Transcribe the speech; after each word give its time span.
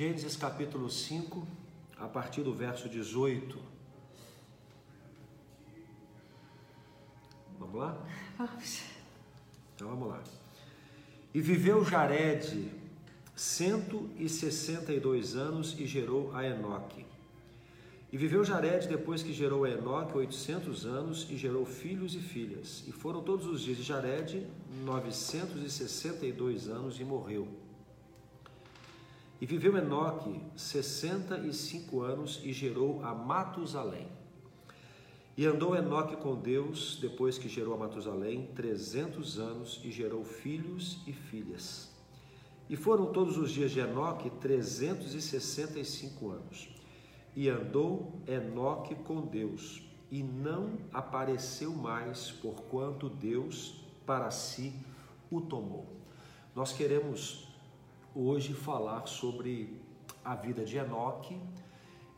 Gênesis 0.00 0.34
capítulo 0.34 0.88
5, 0.88 1.46
a 1.98 2.08
partir 2.08 2.40
do 2.40 2.54
verso 2.54 2.88
18. 2.88 3.58
Vamos 7.58 7.78
lá? 7.78 8.02
Vamos. 8.38 8.80
Então 9.76 9.88
vamos 9.88 10.08
lá. 10.08 10.22
E 11.34 11.42
viveu 11.42 11.84
Jared 11.84 12.72
162 13.36 15.36
anos 15.36 15.78
e 15.78 15.84
gerou 15.84 16.34
a 16.34 16.46
Enoque. 16.46 17.04
E 18.10 18.16
viveu 18.16 18.42
Jared 18.42 18.88
depois 18.88 19.22
que 19.22 19.34
gerou 19.34 19.64
a 19.64 19.70
Enoque 19.70 20.16
800 20.16 20.86
anos 20.86 21.26
e 21.28 21.36
gerou 21.36 21.66
filhos 21.66 22.14
e 22.14 22.20
filhas. 22.20 22.84
E 22.88 22.92
foram 22.92 23.22
todos 23.22 23.44
os 23.44 23.60
dias 23.60 23.76
de 23.76 23.82
Jared 23.82 24.46
962 24.82 26.68
anos 26.68 26.98
e 26.98 27.04
morreu. 27.04 27.69
E 29.40 29.46
viveu 29.46 29.76
Enoque 29.76 30.38
65 30.54 32.02
anos 32.02 32.40
e 32.44 32.52
gerou 32.52 33.02
a 33.02 33.14
Matusalém. 33.14 34.06
E 35.36 35.46
andou 35.46 35.74
Enoque 35.74 36.16
com 36.16 36.34
Deus 36.34 36.98
depois 37.00 37.38
que 37.38 37.48
gerou 37.48 37.72
a 37.72 37.78
Matusalém 37.78 38.50
300 38.54 39.38
anos 39.38 39.80
e 39.82 39.90
gerou 39.90 40.22
filhos 40.22 40.98
e 41.06 41.12
filhas. 41.12 41.90
E 42.68 42.76
foram 42.76 43.06
todos 43.06 43.38
os 43.38 43.50
dias 43.50 43.70
de 43.70 43.80
Enoque 43.80 44.28
365 44.28 46.30
anos. 46.30 46.68
E 47.34 47.48
andou 47.48 48.20
Enoque 48.28 48.94
com 48.94 49.22
Deus, 49.22 49.82
e 50.10 50.22
não 50.22 50.78
apareceu 50.92 51.72
mais, 51.72 52.30
porquanto 52.30 53.08
Deus 53.08 53.80
para 54.04 54.30
si 54.30 54.74
o 55.30 55.40
tomou. 55.40 55.86
Nós 56.54 56.72
queremos 56.72 57.49
hoje 58.14 58.54
falar 58.54 59.06
sobre 59.06 59.80
a 60.24 60.34
vida 60.34 60.64
de 60.64 60.76
Enoque, 60.76 61.40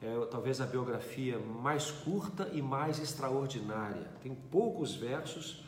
é, 0.01 0.27
talvez 0.27 0.61
a 0.61 0.67
biografia 0.67 1.39
mais 1.39 1.91
curta 1.91 2.51
e 2.53 2.61
mais 2.61 2.99
extraordinária. 2.99 4.11
Tem 4.21 4.35
poucos 4.35 4.95
versos, 4.95 5.65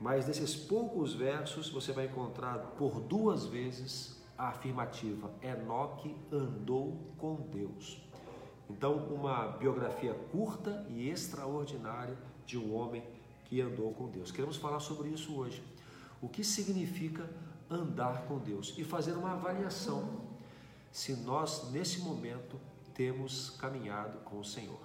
mas 0.00 0.26
nesses 0.26 0.56
poucos 0.56 1.14
versos 1.14 1.68
você 1.68 1.92
vai 1.92 2.06
encontrar 2.06 2.58
por 2.76 3.00
duas 3.00 3.46
vezes 3.46 4.20
a 4.36 4.48
afirmativa: 4.48 5.30
Enoque 5.40 6.14
andou 6.32 6.98
com 7.16 7.36
Deus. 7.52 8.02
Então, 8.68 8.96
uma 9.06 9.46
biografia 9.46 10.12
curta 10.32 10.84
e 10.88 11.08
extraordinária 11.08 12.18
de 12.44 12.58
um 12.58 12.74
homem 12.74 13.02
que 13.44 13.60
andou 13.60 13.92
com 13.94 14.08
Deus. 14.08 14.32
Queremos 14.32 14.56
falar 14.56 14.80
sobre 14.80 15.08
isso 15.08 15.36
hoje. 15.36 15.62
O 16.20 16.28
que 16.28 16.42
significa 16.42 17.30
andar 17.70 18.22
com 18.26 18.38
Deus 18.38 18.74
e 18.76 18.84
fazer 18.84 19.12
uma 19.12 19.32
avaliação 19.32 20.26
se 20.92 21.14
nós, 21.14 21.70
nesse 21.72 22.00
momento, 22.00 22.58
temos 22.94 23.50
caminhado 23.50 24.18
com 24.20 24.40
o 24.40 24.44
Senhor. 24.44 24.80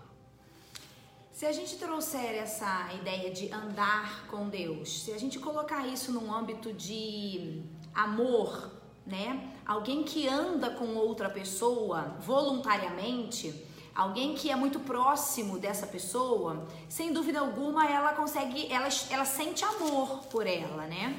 Se 1.31 1.45
a 1.45 1.51
gente 1.51 1.77
trouxer 1.77 2.35
essa 2.35 2.93
ideia 2.93 3.31
de 3.31 3.51
andar 3.51 4.27
com 4.27 4.49
Deus, 4.49 5.03
se 5.03 5.13
a 5.13 5.17
gente 5.17 5.39
colocar 5.39 5.87
isso 5.87 6.11
num 6.11 6.31
âmbito 6.31 6.73
de 6.73 7.63
amor, 7.95 8.71
né? 9.05 9.55
Alguém 9.65 10.03
que 10.03 10.27
anda 10.27 10.71
com 10.71 10.95
outra 10.95 11.29
pessoa 11.29 12.17
voluntariamente, 12.19 13.65
alguém 13.95 14.35
que 14.35 14.51
é 14.51 14.55
muito 14.55 14.79
próximo 14.81 15.57
dessa 15.57 15.87
pessoa, 15.87 16.67
sem 16.89 17.13
dúvida 17.13 17.39
alguma 17.39 17.89
ela 17.89 18.13
consegue, 18.13 18.71
ela, 18.71 18.89
ela 19.09 19.25
sente 19.25 19.63
amor 19.63 20.25
por 20.25 20.45
ela, 20.45 20.85
né? 20.87 21.17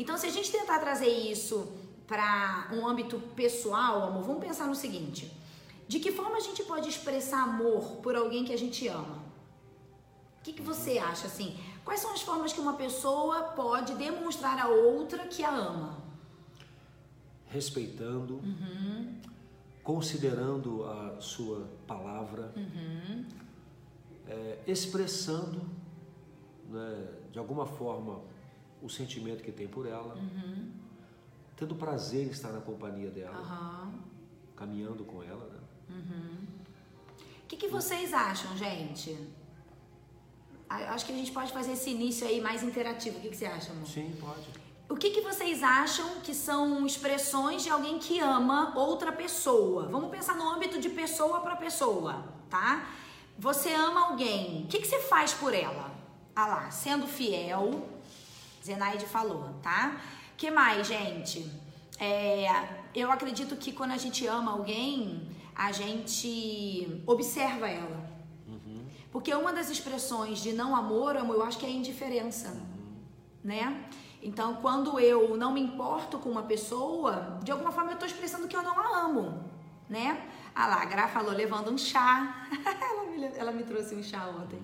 Então, 0.00 0.16
se 0.16 0.26
a 0.26 0.30
gente 0.36 0.50
tentar 0.50 0.78
trazer 0.78 1.12
isso 1.34 1.56
para 2.06 2.70
um 2.72 2.86
âmbito 2.86 3.16
pessoal, 3.36 4.02
amor, 4.04 4.22
vamos 4.30 4.44
pensar 4.48 4.66
no 4.66 4.74
seguinte: 4.74 5.30
de 5.86 6.00
que 6.00 6.10
forma 6.18 6.36
a 6.38 6.46
gente 6.48 6.62
pode 6.64 6.88
expressar 6.88 7.42
amor 7.42 7.84
por 8.04 8.14
alguém 8.16 8.44
que 8.44 8.54
a 8.58 8.58
gente 8.64 8.88
ama? 8.88 9.18
O 10.38 10.42
que, 10.42 10.52
que 10.54 10.62
você 10.62 10.92
acha 10.98 11.26
assim? 11.26 11.50
Quais 11.84 12.00
são 12.00 12.12
as 12.14 12.22
formas 12.22 12.52
que 12.54 12.60
uma 12.60 12.76
pessoa 12.84 13.36
pode 13.62 13.94
demonstrar 13.94 14.58
a 14.58 14.68
outra 14.68 15.26
que 15.26 15.44
a 15.44 15.50
ama? 15.50 15.90
Respeitando, 17.46 18.34
uhum 18.36 19.20
considerando 19.82 20.84
a 20.84 21.20
sua 21.20 21.66
palavra, 21.86 22.52
uhum. 22.56 23.24
é, 24.28 24.58
expressando 24.66 25.62
né, 26.68 27.08
de 27.32 27.38
alguma 27.38 27.66
forma 27.66 28.20
o 28.82 28.88
sentimento 28.88 29.42
que 29.42 29.52
tem 29.52 29.68
por 29.68 29.86
ela, 29.86 30.14
uhum. 30.14 30.70
tendo 31.56 31.74
prazer 31.74 32.26
em 32.26 32.30
estar 32.30 32.50
na 32.50 32.60
companhia 32.60 33.10
dela, 33.10 33.86
uhum. 33.86 34.00
caminhando 34.56 35.04
com 35.04 35.22
ela. 35.22 35.46
Né? 35.46 35.58
O 35.88 35.92
uhum. 35.92 36.46
que, 37.48 37.56
que 37.56 37.68
vocês 37.68 38.12
acham, 38.12 38.56
gente? 38.56 39.16
Acho 40.68 41.04
que 41.04 41.12
a 41.12 41.16
gente 41.16 41.32
pode 41.32 41.52
fazer 41.52 41.72
esse 41.72 41.90
início 41.90 42.26
aí 42.26 42.40
mais 42.40 42.62
interativo. 42.62 43.18
O 43.18 43.20
que, 43.20 43.30
que 43.30 43.36
você 43.36 43.46
acha, 43.46 43.72
amor? 43.72 43.86
Sim, 43.86 44.14
pode. 44.20 44.46
O 44.88 44.96
que, 44.96 45.10
que 45.10 45.20
vocês 45.20 45.62
acham 45.62 46.20
que 46.20 46.34
são 46.34 46.84
expressões 46.84 47.62
de 47.62 47.70
alguém 47.70 47.98
que 47.98 48.18
ama 48.18 48.76
outra 48.76 49.12
pessoa? 49.12 49.86
Vamos 49.86 50.10
pensar 50.10 50.34
no 50.34 50.48
âmbito 50.48 50.80
de 50.80 50.88
pessoa 50.88 51.40
para 51.40 51.54
pessoa, 51.56 52.24
tá? 52.48 52.88
Você 53.38 53.72
ama 53.72 54.08
alguém, 54.08 54.64
o 54.64 54.66
que, 54.66 54.80
que 54.80 54.86
você 54.86 55.00
faz 55.00 55.32
por 55.32 55.54
ela? 55.54 55.90
Ah 56.34 56.46
lá, 56.46 56.70
sendo 56.70 57.06
fiel, 57.06 57.88
Zenaide 58.64 59.06
falou, 59.06 59.54
tá? 59.62 60.00
que 60.40 60.50
mais, 60.50 60.86
gente? 60.86 61.52
É, 61.98 62.46
eu 62.94 63.12
acredito 63.12 63.56
que 63.56 63.72
quando 63.72 63.90
a 63.90 63.98
gente 63.98 64.26
ama 64.26 64.52
alguém, 64.52 65.28
a 65.54 65.70
gente 65.70 67.02
observa 67.06 67.68
ela. 67.68 68.08
Porque 69.12 69.34
uma 69.34 69.52
das 69.52 69.68
expressões 69.68 70.38
de 70.38 70.54
não 70.54 70.74
amor, 70.74 71.14
amor, 71.16 71.36
eu 71.36 71.42
acho 71.42 71.58
que 71.58 71.66
é 71.66 71.70
indiferença, 71.70 72.58
né? 73.44 73.84
Então, 74.22 74.54
quando 74.62 74.98
eu 74.98 75.36
não 75.36 75.52
me 75.52 75.60
importo 75.60 76.18
com 76.18 76.30
uma 76.30 76.44
pessoa, 76.44 77.38
de 77.42 77.52
alguma 77.52 77.70
forma 77.70 77.90
eu 77.90 77.94
estou 77.94 78.08
expressando 78.08 78.48
que 78.48 78.56
eu 78.56 78.62
não 78.62 78.78
a 78.78 79.04
amo, 79.04 79.44
né? 79.90 80.26
Ah 80.54 80.68
lá, 80.68 80.82
a 80.82 80.84
Gra 80.86 81.08
falou 81.08 81.32
levando 81.32 81.70
um 81.70 81.76
chá. 81.76 82.46
ela, 82.80 83.04
me, 83.04 83.24
ela 83.36 83.52
me 83.52 83.64
trouxe 83.64 83.94
um 83.94 84.02
chá 84.02 84.26
ontem. 84.26 84.62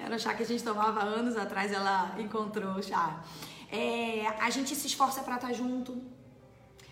Era 0.00 0.14
um 0.14 0.18
chá 0.18 0.34
que 0.34 0.42
a 0.42 0.46
gente 0.46 0.62
tomava 0.62 1.02
anos 1.02 1.36
atrás, 1.36 1.72
ela 1.72 2.14
encontrou 2.18 2.74
o 2.74 2.82
chá. 2.82 3.22
É, 3.70 4.26
a 4.40 4.50
gente 4.50 4.74
se 4.74 4.86
esforça 4.86 5.22
para 5.22 5.36
estar 5.36 5.48
tá 5.48 5.52
junto. 5.52 6.00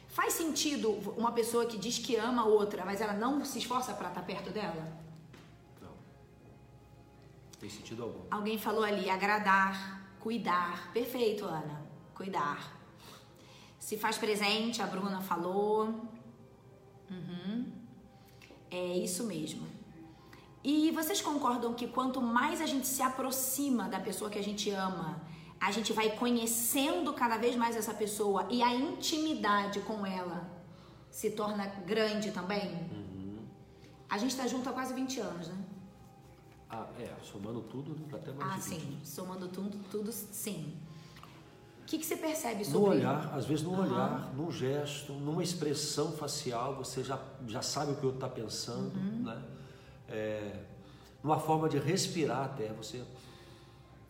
Faz 0.08 0.34
sentido 0.34 0.90
uma 1.16 1.32
pessoa 1.32 1.66
que 1.66 1.78
diz 1.78 1.98
que 1.98 2.16
ama 2.16 2.42
a 2.42 2.44
outra, 2.44 2.84
mas 2.84 3.00
ela 3.00 3.12
não 3.12 3.44
se 3.44 3.58
esforça 3.58 3.92
para 3.94 4.08
estar 4.08 4.20
tá 4.20 4.26
perto 4.26 4.50
dela? 4.50 4.92
Não. 5.80 5.92
Tem 7.58 7.70
sentido 7.70 8.02
algum. 8.02 8.20
Alguém 8.30 8.58
falou 8.58 8.82
ali, 8.82 9.08
agradar, 9.08 10.00
Cuidar. 10.20 10.92
Perfeito, 10.92 11.46
Ana. 11.46 11.82
Cuidar. 12.14 12.78
Se 13.78 13.96
faz 13.96 14.18
presente, 14.18 14.82
a 14.82 14.86
Bruna 14.86 15.22
falou. 15.22 15.86
Uhum. 17.10 17.72
É 18.70 18.98
isso 18.98 19.24
mesmo. 19.24 19.66
E 20.62 20.90
vocês 20.90 21.20
concordam 21.20 21.72
que 21.72 21.86
quanto 21.88 22.20
mais 22.20 22.60
a 22.60 22.66
gente 22.66 22.86
se 22.86 23.02
aproxima 23.02 23.88
da 23.88 23.98
pessoa 23.98 24.28
que 24.28 24.38
a 24.38 24.42
gente 24.42 24.70
ama, 24.70 25.20
a 25.58 25.70
gente 25.70 25.92
vai 25.92 26.10
conhecendo 26.10 27.12
cada 27.14 27.38
vez 27.38 27.56
mais 27.56 27.76
essa 27.76 27.94
pessoa 27.94 28.46
e 28.50 28.62
a 28.62 28.74
intimidade 28.74 29.80
com 29.80 30.04
ela 30.04 30.48
se 31.10 31.30
torna 31.30 31.66
grande 31.86 32.30
também? 32.30 32.68
Uhum. 32.92 33.38
A 34.08 34.18
gente 34.18 34.32
está 34.32 34.46
junto 34.46 34.68
há 34.68 34.72
quase 34.72 34.92
20 34.92 35.20
anos, 35.20 35.48
né? 35.48 35.64
Ah, 36.68 36.86
é, 36.98 37.10
somando 37.22 37.62
tudo, 37.62 37.94
dá 38.08 38.18
até 38.18 38.32
mais 38.32 38.52
Ah, 38.52 38.56
de 38.56 38.76
20. 38.76 38.80
sim, 38.80 38.98
somando 39.02 39.48
tudo, 39.48 39.78
tudo 39.90 40.12
sim. 40.12 40.76
O 41.82 41.84
que, 41.86 41.98
que 41.98 42.06
você 42.06 42.16
percebe 42.16 42.64
sobre 42.64 42.78
No 42.78 42.86
olhar, 42.86 43.34
às 43.34 43.46
vezes 43.46 43.64
no 43.64 43.70
uhum. 43.72 43.80
olhar, 43.80 44.32
num 44.34 44.52
gesto, 44.52 45.12
numa 45.14 45.42
expressão 45.42 46.12
facial, 46.12 46.76
você 46.76 47.02
já, 47.02 47.18
já 47.48 47.62
sabe 47.62 47.92
o 47.92 47.96
que 47.96 48.02
o 48.02 48.10
outro 48.10 48.24
está 48.24 48.28
pensando, 48.28 48.94
uhum. 48.96 49.22
né? 49.24 49.42
É, 50.10 50.64
numa 51.22 51.38
forma 51.38 51.68
de 51.68 51.78
respirar 51.78 52.44
até, 52.44 52.68
você 52.68 53.04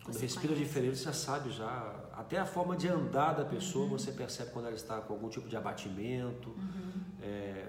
quando 0.02 0.14
você 0.14 0.22
respira 0.22 0.54
conhece. 0.54 0.64
diferente, 0.64 0.96
você 0.96 1.04
já 1.04 1.12
sabe 1.12 1.50
já. 1.50 1.94
Até 2.14 2.38
a 2.38 2.46
forma 2.46 2.76
de 2.76 2.88
andar 2.88 3.34
da 3.34 3.44
pessoa, 3.44 3.84
uhum. 3.84 3.90
você 3.90 4.10
percebe 4.12 4.50
quando 4.50 4.66
ela 4.66 4.74
está 4.74 5.00
com 5.00 5.12
algum 5.12 5.28
tipo 5.28 5.48
de 5.48 5.56
abatimento. 5.56 6.50
Uhum. 6.50 7.02
É, 7.22 7.68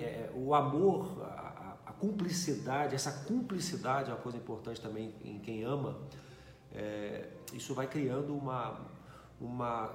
é, 0.00 0.30
o 0.34 0.54
amor, 0.54 1.20
cumplicidade, 2.00 2.94
essa 2.94 3.12
cumplicidade 3.24 4.10
é 4.10 4.14
uma 4.14 4.20
coisa 4.20 4.38
importante 4.38 4.80
também 4.80 5.14
em 5.22 5.38
quem 5.38 5.62
ama, 5.62 5.98
é, 6.72 7.28
isso 7.52 7.74
vai 7.74 7.86
criando 7.86 8.34
uma, 8.34 8.80
uma, 9.38 9.92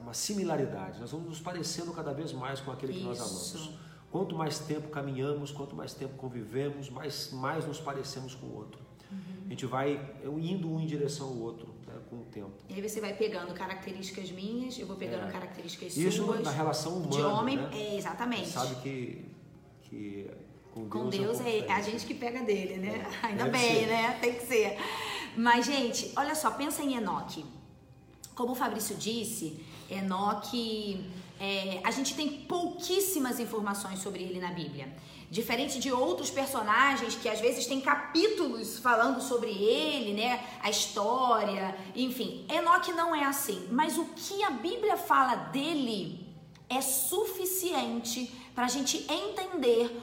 uma 0.00 0.14
similaridade. 0.14 0.98
Nós 0.98 1.12
vamos 1.12 1.28
nos 1.28 1.40
parecendo 1.40 1.92
cada 1.92 2.12
vez 2.12 2.32
mais 2.32 2.60
com 2.60 2.72
aquele 2.72 2.94
que 2.94 2.98
isso. 2.98 3.08
nós 3.08 3.20
amamos. 3.20 3.78
Quanto 4.12 4.36
mais 4.36 4.58
tempo 4.58 4.88
caminhamos, 4.90 5.50
quanto 5.50 5.74
mais 5.74 5.94
tempo 5.94 6.14
convivemos, 6.18 6.90
mais, 6.90 7.32
mais 7.32 7.66
nos 7.66 7.80
parecemos 7.80 8.34
com 8.34 8.46
o 8.46 8.56
outro. 8.56 8.78
Uhum. 9.10 9.18
A 9.46 9.48
gente 9.48 9.66
vai 9.66 9.98
indo 10.38 10.70
um 10.70 10.78
em 10.78 10.86
direção 10.86 11.28
ao 11.28 11.38
outro 11.38 11.68
né, 11.86 11.94
com 12.10 12.16
o 12.16 12.24
tempo. 12.26 12.52
E 12.68 12.74
aí 12.74 12.88
você 12.88 13.00
vai 13.00 13.14
pegando 13.14 13.54
características 13.54 14.30
minhas, 14.30 14.78
eu 14.78 14.86
vou 14.86 14.96
pegando 14.96 15.26
é. 15.28 15.30
características 15.32 15.96
Isso 15.96 16.24
suas. 16.24 16.40
Isso 16.40 16.44
na 16.44 16.50
relação 16.50 16.98
humana. 16.98 17.10
De 17.10 17.22
homem, 17.22 17.56
né? 17.56 17.70
é, 17.72 17.96
exatamente. 17.96 18.48
Você 18.48 18.52
sabe 18.52 18.74
que 18.82 19.32
que 19.84 20.30
com 20.72 20.88
Deus, 20.88 20.92
com 20.92 21.08
Deus 21.08 21.40
é, 21.40 21.58
é 21.60 21.72
a 21.72 21.80
gente 21.82 22.06
que 22.06 22.14
pega 22.14 22.42
dele, 22.42 22.76
né? 22.76 23.06
É, 23.22 23.26
Ainda 23.28 23.44
deve 23.44 23.58
bem, 23.58 23.80
ser. 23.80 23.86
né? 23.86 24.18
Tem 24.20 24.34
que 24.34 24.46
ser. 24.46 24.78
Mas, 25.36 25.66
gente, 25.66 26.12
olha 26.16 26.34
só, 26.34 26.50
pensa 26.50 26.82
em 26.82 26.96
Enoque. 26.96 27.44
Como 28.34 28.52
o 28.52 28.54
Fabrício 28.54 28.96
disse, 28.96 29.64
Enoque, 29.90 31.04
é, 31.46 31.80
a 31.82 31.90
gente 31.90 32.14
tem 32.14 32.28
pouquíssimas 32.28 33.40
informações 33.40 33.98
sobre 33.98 34.22
ele 34.22 34.38
na 34.38 34.52
Bíblia. 34.52 34.86
Diferente 35.28 35.80
de 35.80 35.90
outros 35.90 36.30
personagens 36.30 37.16
que 37.16 37.28
às 37.28 37.40
vezes 37.40 37.66
tem 37.66 37.80
capítulos 37.80 38.78
falando 38.78 39.20
sobre 39.20 39.50
ele, 39.50 40.12
né? 40.20 40.30
A 40.62 40.70
história, 40.70 41.74
enfim. 41.96 42.46
Enoque 42.48 42.92
não 42.92 43.14
é 43.14 43.24
assim. 43.24 43.66
Mas 43.72 43.98
o 43.98 44.04
que 44.14 44.44
a 44.44 44.50
Bíblia 44.50 44.96
fala 44.96 45.34
dele 45.34 46.02
é 46.68 46.80
suficiente 46.80 48.32
para 48.54 48.66
a 48.66 48.68
gente 48.68 49.04
entender 49.10 50.00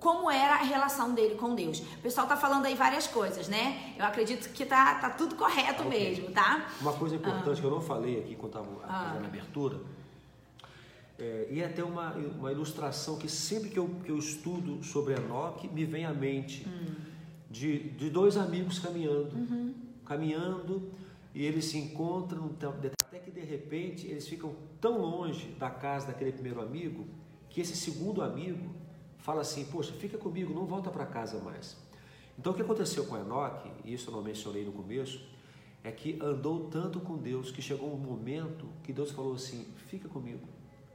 como 0.00 0.28
era 0.30 0.54
a 0.54 0.62
relação 0.64 1.14
dele 1.14 1.36
com 1.36 1.54
Deus. 1.54 1.78
O 1.78 1.98
pessoal 2.02 2.26
tá 2.26 2.36
falando 2.36 2.66
aí 2.66 2.74
várias 2.74 3.06
coisas, 3.06 3.46
né? 3.46 3.94
Eu 3.96 4.04
acredito 4.04 4.48
que 4.52 4.64
tá, 4.64 4.96
tá 4.96 5.10
tudo 5.10 5.36
correto 5.36 5.82
Ok. 5.86 5.90
mesmo, 5.96 6.30
tá? 6.32 6.66
Uma 6.80 6.94
coisa 6.94 7.14
importante 7.14 7.60
que 7.60 7.66
eu 7.66 7.70
não 7.70 7.80
falei 7.80 8.18
aqui 8.18 8.34
quando 8.34 8.56
estava 8.58 8.68
Ah. 8.88 9.04
fazendo 9.08 9.24
a 9.24 9.28
abertura, 9.28 9.80
é, 11.22 11.46
e 11.50 11.62
até 11.62 11.84
uma, 11.84 12.12
uma 12.14 12.50
ilustração 12.50 13.16
que 13.16 13.28
sempre 13.28 13.70
que 13.70 13.78
eu, 13.78 13.88
que 14.04 14.10
eu 14.10 14.18
estudo 14.18 14.82
sobre 14.82 15.14
Enoque 15.14 15.68
me 15.68 15.84
vem 15.84 16.04
à 16.04 16.12
mente 16.12 16.66
Hum. 16.68 16.94
de, 17.48 17.90
de 17.90 18.10
dois 18.10 18.36
amigos 18.36 18.78
caminhando, 18.80 19.36
Uhum. 19.36 19.72
caminhando 20.04 20.90
e 21.34 21.44
eles 21.44 21.66
se 21.66 21.78
encontram 21.78 22.46
então, 22.46 22.74
até 23.06 23.18
que 23.20 23.30
de 23.30 23.40
repente 23.40 24.06
eles 24.08 24.26
ficam 24.26 24.54
tão 24.80 25.00
longe 25.00 25.46
da 25.60 25.70
casa 25.70 26.08
daquele 26.08 26.32
primeiro 26.32 26.60
amigo 26.60 27.06
que 27.48 27.60
esse 27.60 27.76
segundo 27.76 28.20
amigo 28.20 28.74
fala 29.18 29.42
assim, 29.42 29.64
poxa, 29.66 29.92
fica 29.92 30.18
comigo, 30.18 30.52
não 30.52 30.66
volta 30.66 30.90
para 30.90 31.06
casa 31.06 31.38
mais. 31.40 31.76
Então 32.38 32.52
o 32.52 32.56
que 32.56 32.62
aconteceu 32.62 33.04
com 33.04 33.16
Enoque, 33.16 33.70
e 33.84 33.94
isso 33.94 34.10
eu 34.10 34.14
não 34.14 34.22
mencionei 34.22 34.64
no 34.64 34.72
começo, 34.72 35.20
é 35.84 35.92
que 35.92 36.18
andou 36.20 36.68
tanto 36.68 36.98
com 37.00 37.16
Deus 37.16 37.50
que 37.52 37.62
chegou 37.62 37.92
um 37.94 37.96
momento 37.98 38.66
que 38.82 38.92
Deus 38.92 39.10
falou 39.12 39.34
assim: 39.34 39.66
fica 39.88 40.08
comigo, 40.08 40.40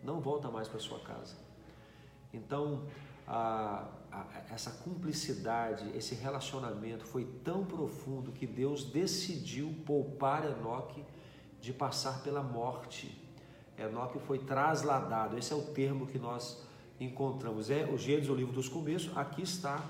não 0.08 0.22
volta 0.22 0.50
mais 0.50 0.70
para 0.70 0.80
sua 0.80 1.00
casa. 1.00 1.36
Então, 2.34 2.84
a, 3.28 3.86
a, 4.10 4.26
essa 4.50 4.72
cumplicidade, 4.72 5.92
esse 5.94 6.16
relacionamento 6.16 7.06
foi 7.06 7.26
tão 7.44 7.66
profundo 7.66 8.32
que 8.32 8.48
Deus 8.48 8.86
decidiu 8.86 9.76
poupar 9.86 10.46
Enoque 10.46 11.04
de 11.60 11.74
passar 11.74 12.24
pela 12.24 12.42
morte. 12.42 13.22
Enoque 13.78 14.18
foi 14.20 14.40
trasladado, 14.40 15.38
esse 15.38 15.52
é 15.52 15.56
o 15.56 15.62
termo 15.74 16.08
que 16.08 16.18
nós 16.18 16.66
encontramos. 17.02 17.70
É 17.70 17.84
o 17.86 17.98
Gênesis, 17.98 18.30
o 18.30 18.36
livro 18.36 18.54
dos 18.54 18.70
começos, 18.70 19.16
aqui 19.16 19.42
está 19.42 19.84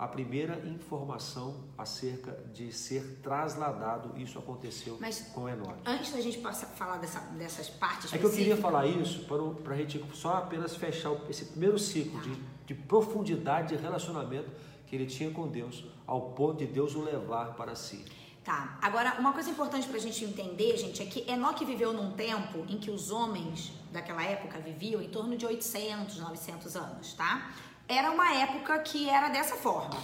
a 0.00 0.08
primeira 0.08 0.58
informação 0.66 1.54
acerca 1.76 2.32
de 2.54 2.72
ser 2.72 3.20
trasladado. 3.22 4.18
Isso 4.18 4.38
aconteceu 4.38 4.96
Mas- 4.98 5.20
com 5.34 5.46
Enoque. 5.46 5.78
Antes 5.84 6.10
da 6.10 6.22
gente 6.22 6.38
passar, 6.38 6.68
falar 6.68 6.96
dessa, 6.96 7.20
dessas 7.36 7.68
partes 7.68 8.10
É 8.10 8.16
que 8.16 8.24
eu 8.24 8.30
queria 8.30 8.56
falar 8.56 8.86
isso 8.86 9.26
para 9.62 9.74
a 9.74 9.76
gente 9.76 10.02
só 10.14 10.36
apenas 10.36 10.74
fechar 10.74 11.12
esse 11.28 11.44
primeiro 11.44 11.78
ciclo 11.78 12.18
de, 12.22 12.34
de 12.64 12.74
profundidade 12.74 13.76
de 13.76 13.82
relacionamento 13.82 14.50
que 14.86 14.96
ele 14.96 15.04
tinha 15.04 15.30
com 15.30 15.46
Deus, 15.46 15.84
ao 16.06 16.30
ponto 16.30 16.56
de 16.56 16.66
Deus 16.66 16.94
o 16.94 17.02
levar 17.02 17.52
para 17.54 17.74
si. 17.74 18.02
Tá. 18.42 18.78
Agora, 18.80 19.16
uma 19.18 19.34
coisa 19.34 19.50
importante 19.50 19.86
pra 19.86 19.98
gente 19.98 20.24
entender, 20.24 20.78
gente, 20.78 21.02
é 21.02 21.04
que 21.04 21.30
Enoque 21.30 21.62
viveu 21.62 21.92
num 21.92 22.12
tempo 22.12 22.64
em 22.70 22.78
que 22.78 22.90
os 22.90 23.10
homens 23.10 23.70
daquela 23.92 24.24
época 24.24 24.58
viviam 24.60 25.02
em 25.02 25.10
torno 25.10 25.36
de 25.36 25.44
800, 25.44 26.18
900 26.20 26.74
anos, 26.74 27.12
tá? 27.12 27.52
Era 27.90 28.12
uma 28.12 28.32
época 28.36 28.78
que 28.78 29.10
era 29.10 29.28
dessa 29.28 29.56
forma. 29.56 30.00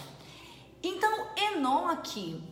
Então, 0.82 1.28
Enoque, 1.36 2.42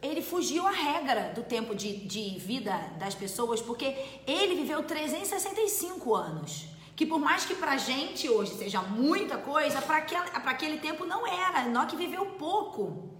ele 0.00 0.22
fugiu 0.22 0.66
à 0.66 0.70
regra 0.70 1.30
do 1.34 1.42
tempo 1.42 1.74
de, 1.74 2.06
de 2.06 2.38
vida 2.38 2.72
das 2.98 3.14
pessoas, 3.14 3.60
porque 3.60 3.94
ele 4.26 4.54
viveu 4.54 4.82
365 4.82 6.14
anos. 6.14 6.68
Que 6.96 7.04
por 7.04 7.18
mais 7.18 7.44
que 7.44 7.54
pra 7.54 7.76
gente 7.76 8.30
hoje 8.30 8.54
seja 8.54 8.80
muita 8.80 9.36
coisa, 9.36 9.82
pra 9.82 9.98
aquele, 9.98 10.22
aquele 10.46 10.78
tempo 10.78 11.04
não 11.04 11.26
era. 11.26 11.66
Enoque 11.66 11.94
viveu 11.94 12.24
pouco. 12.38 13.10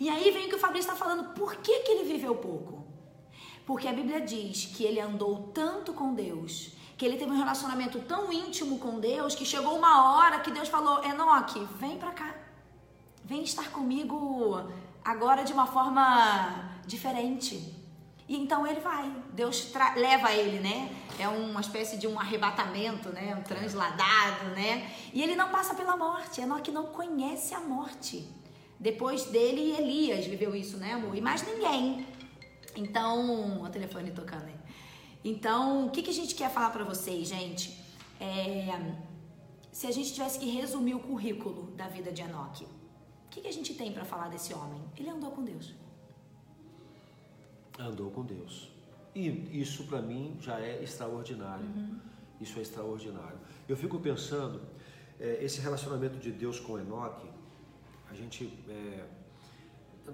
E 0.00 0.08
aí 0.08 0.30
vem 0.30 0.46
o 0.46 0.48
que 0.48 0.56
o 0.56 0.58
Fabrício 0.58 0.90
está 0.90 0.96
falando. 0.96 1.34
Por 1.34 1.56
que, 1.56 1.80
que 1.80 1.90
ele 1.92 2.04
viveu 2.04 2.36
pouco? 2.36 2.86
Porque 3.66 3.86
a 3.86 3.92
Bíblia 3.92 4.22
diz 4.22 4.64
que 4.64 4.82
ele 4.82 4.98
andou 4.98 5.50
tanto 5.52 5.92
com 5.92 6.14
Deus, 6.14 6.70
que 6.98 7.06
ele 7.06 7.16
teve 7.16 7.30
um 7.30 7.38
relacionamento 7.38 8.00
tão 8.00 8.32
íntimo 8.32 8.78
com 8.80 8.98
Deus, 8.98 9.36
que 9.36 9.44
chegou 9.44 9.78
uma 9.78 10.16
hora 10.16 10.40
que 10.40 10.50
Deus 10.50 10.68
falou: 10.68 11.02
Enoque, 11.04 11.64
vem 11.78 11.96
pra 11.96 12.10
cá. 12.10 12.34
Vem 13.24 13.44
estar 13.44 13.70
comigo 13.70 14.60
agora 15.04 15.44
de 15.44 15.52
uma 15.52 15.66
forma 15.66 16.68
diferente. 16.86 17.76
E 18.28 18.36
então 18.36 18.66
ele 18.66 18.80
vai. 18.80 19.10
Deus 19.32 19.72
leva 19.96 20.32
ele, 20.32 20.58
né? 20.58 20.92
É 21.18 21.28
uma 21.28 21.60
espécie 21.60 21.96
de 21.96 22.06
um 22.08 22.18
arrebatamento, 22.18 23.10
né? 23.10 23.34
Um 23.36 23.42
transladado, 23.42 24.46
né? 24.56 24.90
E 25.14 25.22
ele 25.22 25.36
não 25.36 25.50
passa 25.50 25.74
pela 25.74 25.96
morte. 25.96 26.40
Enoque 26.40 26.72
não 26.72 26.86
conhece 26.86 27.54
a 27.54 27.60
morte. 27.60 28.28
Depois 28.78 29.24
dele, 29.26 29.72
Elias 29.78 30.26
viveu 30.26 30.54
isso, 30.54 30.76
né, 30.78 30.94
amor? 30.94 31.16
E 31.16 31.20
mais 31.20 31.42
ninguém. 31.46 32.06
Então, 32.76 33.62
o 33.62 33.68
telefone 33.68 34.10
tocando 34.10 34.44
aí. 34.46 34.57
Então, 35.24 35.86
o 35.86 35.90
que, 35.90 36.02
que 36.02 36.10
a 36.10 36.14
gente 36.14 36.34
quer 36.34 36.50
falar 36.50 36.70
pra 36.70 36.84
vocês, 36.84 37.28
gente? 37.28 37.76
É, 38.20 38.94
se 39.72 39.86
a 39.86 39.90
gente 39.90 40.12
tivesse 40.12 40.38
que 40.38 40.46
resumir 40.46 40.94
o 40.94 41.00
currículo 41.00 41.70
da 41.72 41.88
vida 41.88 42.10
de 42.12 42.22
Enoque, 42.22 42.64
o 42.64 43.28
que, 43.30 43.40
que 43.40 43.48
a 43.48 43.52
gente 43.52 43.74
tem 43.74 43.92
pra 43.92 44.04
falar 44.04 44.28
desse 44.28 44.54
homem? 44.54 44.80
Ele 44.96 45.08
andou 45.10 45.30
com 45.30 45.44
Deus. 45.44 45.74
Andou 47.78 48.10
com 48.10 48.24
Deus. 48.24 48.70
E 49.14 49.28
isso 49.60 49.84
para 49.84 50.00
mim 50.00 50.36
já 50.40 50.60
é 50.60 50.82
extraordinário. 50.82 51.66
Isso 52.40 52.58
é 52.58 52.62
extraordinário. 52.62 53.38
Eu 53.68 53.76
fico 53.76 53.98
pensando, 53.98 54.62
eh, 55.20 55.38
esse 55.42 55.60
relacionamento 55.60 56.18
de 56.18 56.30
Deus 56.30 56.58
com 56.60 56.78
Enoque, 56.78 57.28
a 58.10 58.14
gente. 58.14 58.52
eh, 58.68 59.04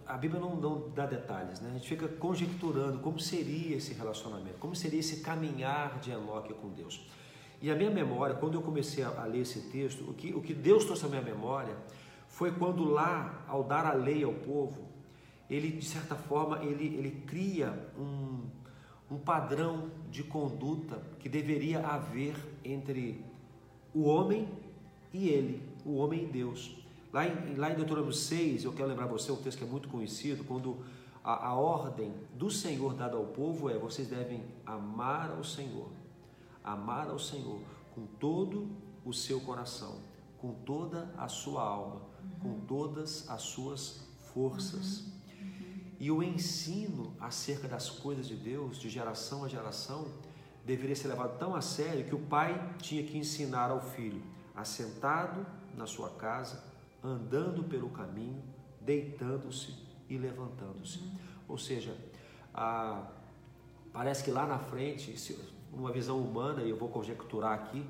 a 0.07 0.17
Bíblia 0.17 0.41
não, 0.41 0.57
não 0.57 0.91
dá 0.91 1.07
detalhes, 1.07 1.61
né? 1.61 1.71
A 1.71 1.73
gente 1.75 1.89
fica 1.89 2.09
conjecturando 2.09 2.99
como 2.99 3.19
seria 3.19 3.77
esse 3.77 3.93
relacionamento, 3.95 4.59
como 4.59 4.75
seria 4.75 5.01
esse 5.01 5.21
caminhar 5.21 5.99
de 6.01 6.11
Enoque 6.11 6.53
com 6.55 6.69
Deus. 6.69 7.07
E 7.61 7.71
a 7.71 7.75
minha 7.75 7.91
memória, 7.91 8.35
quando 8.35 8.55
eu 8.55 8.63
comecei 8.63 9.03
a, 9.03 9.25
ler 9.25 9.41
esse 9.41 9.71
texto, 9.71 10.03
o 10.09 10.15
que, 10.15 10.35
o 10.35 10.43
que 10.43 10.53
Deus 10.53 10.85
trouxe 10.85 11.07
à 11.07 11.09
minha 11.09 11.23
memória 11.23 11.75
foi 12.29 12.53
quando 12.53 12.85
lá, 12.85 13.45
ao 13.49 13.63
dar 13.65 13.87
a 13.87 13.93
lei 13.93 14.23
ao 14.23 14.33
povo, 14.33 14.89
ele, 15.49 15.71
de 15.71 15.85
certa 15.85 16.15
forma, 16.15 16.63
ele, 16.63 16.87
ele 16.97 17.23
cria 17.27 17.73
um, 17.99 18.43
um 19.11 19.19
padrão 19.19 19.91
de 20.11 20.23
conduta 20.23 21.01
que 21.19 21.29
deveria 21.29 21.81
haver 21.81 22.35
entre 22.65 23.25
o 23.95 24.05
homem 24.05 24.49
e 25.13 25.29
ele, 25.29 25.63
o 25.85 25.97
homem 25.97 26.25
e 26.25 26.27
Deus. 26.27 26.84
Lá 27.15 27.29
em, 27.29 27.55
lá 27.55 27.71
em 27.71 27.77
Deuteronômio 27.77 28.13
6, 28.13 28.65
eu 28.65 28.73
quero 28.73 28.89
lembrar 28.89 29.07
você, 29.07 29.31
um 29.31 29.37
texto 29.37 29.59
que 29.59 29.63
é 29.63 29.67
muito 29.69 29.89
conhecido, 29.89 30.43
quando 30.43 30.85
a, 31.23 31.51
a 31.51 31.55
ordem 31.55 32.13
do 32.35 32.51
Senhor 32.51 32.93
dada 32.93 33.17
ao 33.17 33.27
povo 33.27 33.71
é: 33.71 33.79
vocês 33.79 34.09
devem 34.09 34.43
amar 34.67 35.31
ao 35.31 35.45
Senhor, 35.45 35.93
amar 36.65 37.09
ao 37.09 37.21
Senhor 37.21 37.61
com 37.95 38.05
todo 38.05 38.69
o 39.05 39.13
seu 39.13 39.41
coração, 39.43 40.01
com 40.39 40.55
toda 40.55 41.09
a 41.17 41.29
sua 41.29 41.63
alma, 41.63 42.03
com 42.43 42.59
todas 42.67 43.31
as 43.31 43.43
suas 43.43 44.09
forças. 44.35 45.05
E 46.01 46.11
o 46.11 46.21
ensino 46.21 47.15
acerca 47.21 47.69
das 47.69 47.89
coisas 47.89 48.27
de 48.27 48.35
Deus, 48.35 48.77
de 48.77 48.89
geração 48.89 49.45
a 49.45 49.49
geração, 49.49 50.09
deveria 50.67 50.97
ser 50.97 51.07
levado 51.07 51.39
tão 51.39 51.55
a 51.55 51.61
sério 51.61 52.05
que 52.07 52.15
o 52.17 52.27
pai 52.27 52.75
tinha 52.79 53.05
que 53.05 53.17
ensinar 53.17 53.71
ao 53.71 53.81
filho, 53.81 54.21
assentado 54.53 55.47
na 55.77 55.87
sua 55.87 56.11
casa, 56.11 56.74
andando 57.05 57.63
pelo 57.65 57.91
caminho, 57.91 58.43
deitando-se 58.81 59.75
e 60.09 60.17
levantando-se. 60.17 61.01
Ou 61.47 61.59
seja, 61.59 61.95
a- 62.53 63.07
parece 63.93 64.25
que 64.25 64.31
lá 64.31 64.47
na 64.47 64.59
frente, 64.59 65.17
se- 65.19 65.39
uma 65.73 65.93
visão 65.93 66.19
humana, 66.19 66.63
e 66.63 66.71
eu 66.71 66.77
vou 66.77 66.89
conjecturar 66.89 67.53
aqui, 67.53 67.85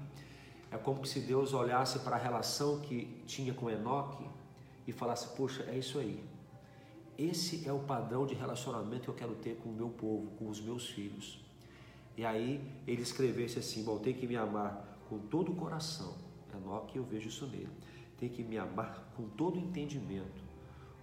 é 0.71 0.77
como 0.77 1.05
se 1.07 1.21
Deus 1.21 1.53
olhasse 1.55 2.01
para 2.01 2.17
a 2.17 2.19
relação 2.19 2.81
que 2.81 3.23
tinha 3.27 3.55
com 3.55 3.71
Enoque 3.71 4.27
e 4.87 4.93
falasse: 4.93 5.29
Poxa, 5.37 5.63
é 5.69 5.79
isso 5.79 5.99
aí. 5.99 6.23
Esse 7.17 7.69
é 7.69 7.73
o 7.73 7.79
padrão 7.79 8.27
de 8.27 8.35
relacionamento 8.35 9.03
que 9.05 9.09
eu 9.11 9.15
quero 9.15 9.35
ter 9.37 9.57
com 9.63 9.69
o 9.69 9.73
meu 9.73 9.89
povo, 9.91 10.33
com 10.33 10.49
os 10.49 10.61
meus 10.61 10.89
filhos. 10.89 11.39
E 12.17 12.25
aí 12.25 12.61
ele 12.87 13.03
escrevesse 13.03 13.59
assim: 13.61 13.85
Bom, 13.85 13.99
tem 13.99 14.15
que 14.15 14.27
me 14.27 14.37
amar 14.37 14.99
com 15.09 15.19
todo 15.19 15.53
o 15.53 15.55
coração. 15.55 16.15
Enoque, 16.53 16.97
eu 16.99 17.05
vejo 17.05 17.29
isso 17.29 17.47
nele. 17.47 17.69
Tem 18.19 18.29
que 18.29 18.43
me 18.43 18.57
amar 18.57 19.13
com 19.17 19.29
todo 19.29 19.57
o 19.57 19.59
entendimento, 19.59 20.43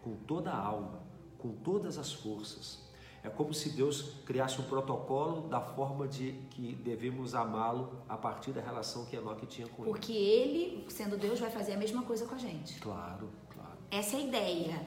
com 0.01 0.15
toda 0.15 0.51
a 0.51 0.58
alma, 0.58 1.01
com 1.38 1.51
todas 1.51 1.98
as 1.98 2.12
forças. 2.12 2.89
É 3.24 3.30
como 3.30 3.53
se 3.53 3.70
Deus 3.70 4.15
criasse 4.25 4.60
um 4.60 4.63
protocolo 4.63 5.48
da 5.48 5.62
forma 5.62 6.08
de 6.08 6.32
que 6.50 6.74
devemos 6.74 7.36
amá-lo 7.36 8.01
a 8.10 8.18
partir 8.18 8.51
da 8.51 8.62
relação 8.62 9.06
que 9.06 9.15
Enoque 9.15 9.46
tinha 9.46 9.68
com 9.68 9.84
ele. 9.84 9.91
Porque 9.91 10.12
ele, 10.12 10.86
sendo 10.89 11.18
Deus, 11.18 11.39
vai 11.39 11.51
fazer 11.51 11.74
a 11.74 11.77
mesma 11.77 12.01
coisa 12.01 12.25
com 12.25 12.34
a 12.34 12.38
gente. 12.39 12.80
Claro, 12.80 13.30
claro. 13.53 13.77
Essa 13.91 14.18
é 14.18 14.20
a 14.20 14.24
ideia. 14.24 14.86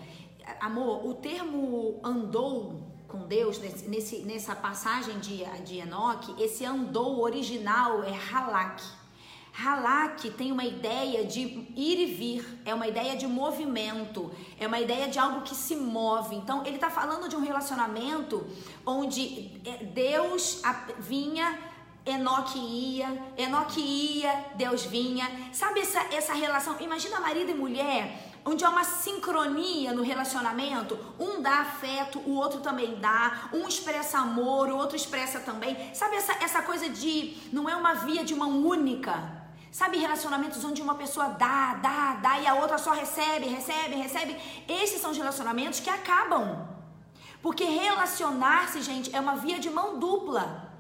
Amor, 0.61 1.07
o 1.07 1.15
termo 1.15 2.01
andou 2.03 2.83
com 3.07 3.29
Deus, 3.29 3.61
nesse, 3.61 3.89
nesse, 3.89 4.19
nessa 4.23 4.57
passagem 4.57 5.21
de, 5.21 5.45
de 5.65 5.79
Enoque, 5.79 6.43
esse 6.43 6.65
andou 6.65 7.21
original 7.21 8.03
é 8.03 8.13
halak. 8.13 8.83
Halak 9.57 10.31
tem 10.31 10.51
uma 10.51 10.65
ideia 10.65 11.25
de 11.25 11.41
ir 11.77 12.01
e 12.01 12.07
vir, 12.07 12.61
é 12.65 12.75
uma 12.75 12.89
ideia 12.89 13.17
de 13.17 13.25
movimento, 13.25 14.33
é 14.59 14.67
uma 14.67 14.81
ideia 14.81 15.07
de 15.07 15.17
algo 15.17 15.43
que 15.43 15.55
se 15.55 15.77
move. 15.77 16.35
Então, 16.35 16.67
ele 16.67 16.75
está 16.75 16.91
falando 16.91 17.29
de 17.29 17.37
um 17.37 17.41
relacionamento 17.41 18.45
onde 18.85 19.53
é, 19.65 19.85
Deus 19.85 20.61
vinha, 20.99 21.57
Enoque 22.05 22.59
ia, 22.59 23.33
Enoque 23.39 23.81
ia, 23.81 24.45
Deus 24.57 24.85
vinha. 24.85 25.31
Sabe 25.53 25.81
essa, 25.81 26.01
essa 26.13 26.35
relação? 26.35 26.77
Imagina 26.81 27.21
marido 27.21 27.51
e 27.53 27.55
mulher 27.55 28.33
onde 28.45 28.63
há 28.63 28.69
uma 28.69 28.85
sincronia 28.85 29.95
no 29.95 30.03
relacionamento, 30.03 30.99
um 31.19 31.41
dá 31.41 31.61
afeto, 31.61 32.19
o 32.27 32.35
outro 32.35 32.61
também 32.61 32.97
dá, 32.97 33.49
um 33.55 33.67
expressa 33.67 34.19
amor, 34.19 34.69
o 34.69 34.77
outro 34.77 34.95
expressa 34.95 35.41
também. 35.41 35.95
Sabe 35.95 36.17
essa, 36.17 36.33
essa 36.45 36.61
coisa 36.61 36.91
de 36.91 37.39
não 37.51 37.67
é 37.67 37.75
uma 37.75 37.95
via 37.95 38.23
de 38.23 38.35
mão 38.35 38.67
única? 38.67 39.44
Sabe 39.79 39.99
relacionamentos 39.99 40.65
onde 40.65 40.81
uma 40.81 40.95
pessoa 40.95 41.31
dá, 41.31 41.75
dá, 41.75 42.15
dá 42.23 42.39
e 42.39 42.47
a 42.47 42.55
outra 42.55 42.79
só 42.79 42.93
recebe, 42.93 43.47
recebe, 43.47 43.97
recebe? 43.97 44.37
Esses 44.69 45.01
são 45.01 45.11
os 45.11 45.17
relacionamentos 45.17 45.81
que 45.81 45.91
acabam. 45.91 46.69
Porque 47.43 47.65
relacionar-se, 47.65 48.81
gente, 48.81 49.13
é 49.13 49.19
uma 49.19 49.35
via 49.35 49.59
de 49.59 49.69
mão 49.69 49.99
dupla. 49.99 50.73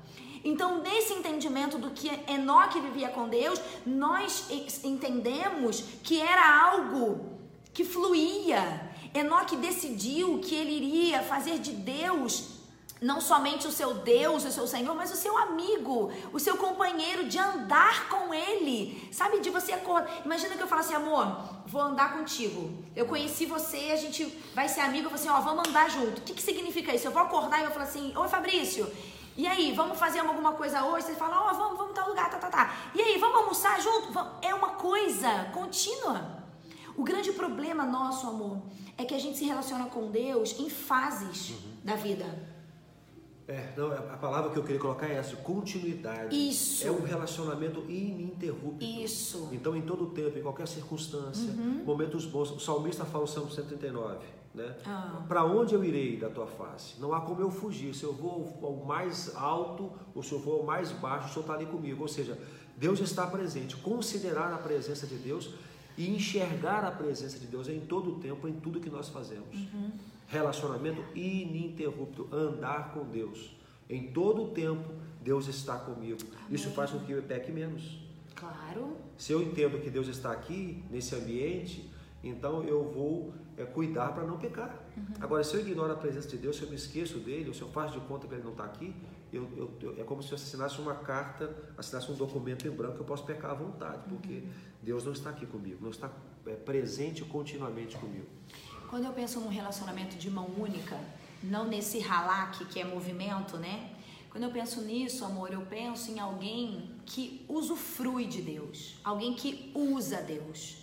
Então, 0.44 0.80
nesse 0.80 1.12
entendimento 1.12 1.76
do 1.76 1.90
que 1.90 2.08
Enoque 2.28 2.78
vivia 2.78 3.08
com 3.08 3.28
Deus, 3.28 3.60
nós 3.84 4.48
entendemos 4.84 5.80
que 6.04 6.20
era 6.20 6.46
algo 6.64 7.36
que 7.72 7.84
fluía. 7.84 8.92
Enoque 9.12 9.56
decidiu 9.56 10.38
que 10.38 10.54
ele 10.54 10.70
iria 10.70 11.20
fazer 11.20 11.58
de 11.58 11.72
Deus 11.72 12.53
não 13.00 13.20
somente 13.20 13.66
o 13.66 13.72
seu 13.72 13.94
Deus, 13.94 14.44
o 14.44 14.50
seu 14.50 14.66
Senhor, 14.66 14.94
mas 14.94 15.12
o 15.12 15.16
seu 15.16 15.36
amigo, 15.36 16.12
o 16.32 16.40
seu 16.40 16.56
companheiro 16.56 17.28
de 17.28 17.38
andar 17.38 18.08
com 18.08 18.32
ele. 18.32 19.08
Sabe, 19.12 19.40
de 19.40 19.50
você 19.50 19.72
acordar. 19.72 20.22
Imagina 20.24 20.56
que 20.56 20.62
eu 20.62 20.66
falo 20.66 20.80
assim, 20.80 20.94
amor, 20.94 21.36
vou 21.66 21.82
andar 21.82 22.16
contigo. 22.16 22.70
Eu 22.96 23.06
conheci 23.06 23.46
você, 23.46 23.90
a 23.92 23.96
gente 23.96 24.24
vai 24.54 24.68
ser 24.68 24.80
amigo, 24.80 25.06
eu 25.06 25.10
falo 25.10 25.20
assim, 25.20 25.28
ó, 25.28 25.40
vamos 25.40 25.68
andar 25.68 25.90
junto. 25.90 26.18
O 26.18 26.22
que, 26.22 26.34
que 26.34 26.42
significa 26.42 26.94
isso? 26.94 27.06
Eu 27.06 27.12
vou 27.12 27.22
acordar 27.22 27.60
e 27.60 27.64
eu 27.64 27.70
falo 27.70 27.82
assim, 27.82 28.12
oi 28.16 28.28
Fabrício, 28.28 28.90
e 29.36 29.48
aí, 29.48 29.72
vamos 29.72 29.98
fazer 29.98 30.20
alguma 30.20 30.52
coisa 30.52 30.84
hoje? 30.84 31.06
Você 31.06 31.14
fala, 31.14 31.40
ó, 31.40 31.50
oh, 31.50 31.54
vamos, 31.54 31.76
vamos 31.76 31.92
tal 31.92 32.08
lugar, 32.08 32.30
tá, 32.30 32.38
tá, 32.38 32.48
tá. 32.48 32.74
E 32.94 33.02
aí, 33.02 33.18
vamos 33.18 33.38
almoçar 33.38 33.80
junto? 33.80 34.16
É 34.40 34.54
uma 34.54 34.70
coisa 34.70 35.50
contínua. 35.52 36.44
O 36.96 37.02
grande 37.02 37.32
problema 37.32 37.84
nosso, 37.84 38.28
amor, 38.28 38.62
é 38.96 39.04
que 39.04 39.12
a 39.12 39.18
gente 39.18 39.36
se 39.36 39.44
relaciona 39.44 39.86
com 39.86 40.08
Deus 40.08 40.58
em 40.60 40.70
fases 40.70 41.50
uhum. 41.50 41.56
da 41.82 41.96
vida. 41.96 42.53
É, 43.46 43.74
não, 43.76 43.92
a 43.92 44.16
palavra 44.16 44.50
que 44.50 44.58
eu 44.58 44.62
queria 44.62 44.80
colocar 44.80 45.06
é 45.06 45.16
essa, 45.16 45.36
continuidade. 45.36 46.34
Isso. 46.34 46.86
É 46.86 46.90
um 46.90 47.02
relacionamento 47.02 47.80
ininterrupto. 47.90 48.82
Isso. 48.82 49.50
Então, 49.52 49.76
em 49.76 49.82
todo 49.82 50.06
tempo, 50.06 50.38
em 50.38 50.42
qualquer 50.42 50.66
circunstância, 50.66 51.52
uhum. 51.52 51.84
momentos 51.84 52.24
bons. 52.24 52.50
O 52.50 52.58
salmista 52.58 53.04
fala 53.04 53.24
o 53.24 53.26
Salmo 53.26 53.50
139, 53.50 54.24
né? 54.54 54.74
Ah. 54.86 55.22
Para 55.28 55.44
onde 55.44 55.74
eu 55.74 55.84
irei 55.84 56.16
da 56.16 56.30
tua 56.30 56.46
face? 56.46 56.98
Não 56.98 57.12
há 57.12 57.20
como 57.20 57.42
eu 57.42 57.50
fugir. 57.50 57.94
Se 57.94 58.04
eu 58.04 58.14
vou 58.14 58.58
ao 58.62 58.86
mais 58.86 59.34
alto 59.36 59.92
ou 60.14 60.22
se 60.22 60.32
eu 60.32 60.38
vou 60.38 60.60
ao 60.60 60.62
mais 60.64 60.90
baixo, 60.92 61.28
o 61.28 61.28
Senhor 61.28 61.42
está 61.42 61.54
ali 61.54 61.66
comigo. 61.66 62.00
Ou 62.00 62.08
seja, 62.08 62.38
Deus 62.78 62.98
está 63.00 63.26
presente. 63.26 63.76
Considerar 63.76 64.54
a 64.54 64.58
presença 64.58 65.06
de 65.06 65.16
Deus 65.16 65.50
e 65.98 66.08
enxergar 66.08 66.82
a 66.84 66.90
presença 66.90 67.38
de 67.38 67.46
Deus 67.46 67.68
em 67.68 67.80
todo 67.80 68.16
o 68.16 68.20
tempo, 68.20 68.48
em 68.48 68.54
tudo 68.54 68.80
que 68.80 68.90
nós 68.90 69.08
fazemos. 69.10 69.54
Uhum. 69.54 69.90
Relacionamento 70.34 71.00
ininterrupto, 71.14 72.28
andar 72.32 72.92
com 72.92 73.04
Deus. 73.04 73.56
Em 73.88 74.10
todo 74.10 74.42
o 74.42 74.48
tempo, 74.48 74.92
Deus 75.22 75.46
está 75.46 75.76
comigo. 75.78 76.18
Amém. 76.22 76.46
Isso 76.50 76.70
faz 76.70 76.90
com 76.90 76.98
que 76.98 77.12
eu 77.12 77.22
peque 77.22 77.52
menos. 77.52 78.04
Claro. 78.34 78.96
Se 79.16 79.32
eu 79.32 79.40
entendo 79.40 79.80
que 79.80 79.88
Deus 79.88 80.08
está 80.08 80.32
aqui, 80.32 80.82
nesse 80.90 81.14
ambiente, 81.14 81.88
então 82.20 82.64
eu 82.64 82.82
vou 82.82 83.32
é, 83.56 83.64
cuidar 83.64 84.08
para 84.08 84.24
não 84.24 84.36
pecar. 84.36 84.76
Uhum. 84.96 85.04
Agora, 85.20 85.44
se 85.44 85.54
eu 85.54 85.60
ignoro 85.60 85.92
a 85.92 85.96
presença 85.96 86.26
de 86.26 86.36
Deus, 86.36 86.56
se 86.56 86.62
eu 86.62 86.68
me 86.68 86.74
esqueço 86.74 87.18
dele, 87.18 87.46
ou 87.46 87.54
se 87.54 87.62
eu 87.62 87.68
faço 87.68 88.00
de 88.00 88.04
conta 88.04 88.26
que 88.26 88.34
ele 88.34 88.42
não 88.42 88.50
está 88.50 88.64
aqui, 88.64 88.92
eu, 89.32 89.48
eu, 89.56 89.70
eu, 89.80 90.00
é 90.00 90.02
como 90.02 90.20
se 90.20 90.32
eu 90.32 90.34
assinasse 90.34 90.80
uma 90.80 90.96
carta, 90.96 91.54
assinasse 91.78 92.10
um 92.10 92.16
documento 92.16 92.66
em 92.66 92.72
branco, 92.72 92.98
eu 92.98 93.04
posso 93.04 93.24
pecar 93.24 93.52
à 93.52 93.54
vontade, 93.54 94.02
porque 94.08 94.32
uhum. 94.32 94.50
Deus 94.82 95.04
não 95.04 95.12
está 95.12 95.30
aqui 95.30 95.46
comigo, 95.46 95.78
não 95.80 95.90
está 95.90 96.10
é, 96.44 96.54
presente 96.54 97.24
continuamente 97.24 97.96
comigo. 97.96 98.26
Quando 98.94 99.06
eu 99.06 99.12
penso 99.12 99.40
num 99.40 99.48
relacionamento 99.48 100.14
de 100.14 100.30
mão 100.30 100.46
única, 100.56 100.96
não 101.42 101.64
nesse 101.66 101.98
ralaque 101.98 102.64
que 102.66 102.78
é 102.78 102.84
movimento, 102.84 103.56
né? 103.56 103.90
Quando 104.30 104.44
eu 104.44 104.52
penso 104.52 104.82
nisso, 104.82 105.24
amor, 105.24 105.52
eu 105.52 105.62
penso 105.62 106.12
em 106.12 106.20
alguém 106.20 106.94
que 107.04 107.44
usufrui 107.48 108.24
de 108.26 108.40
Deus, 108.40 108.94
alguém 109.02 109.34
que 109.34 109.72
usa 109.74 110.22
Deus. 110.22 110.76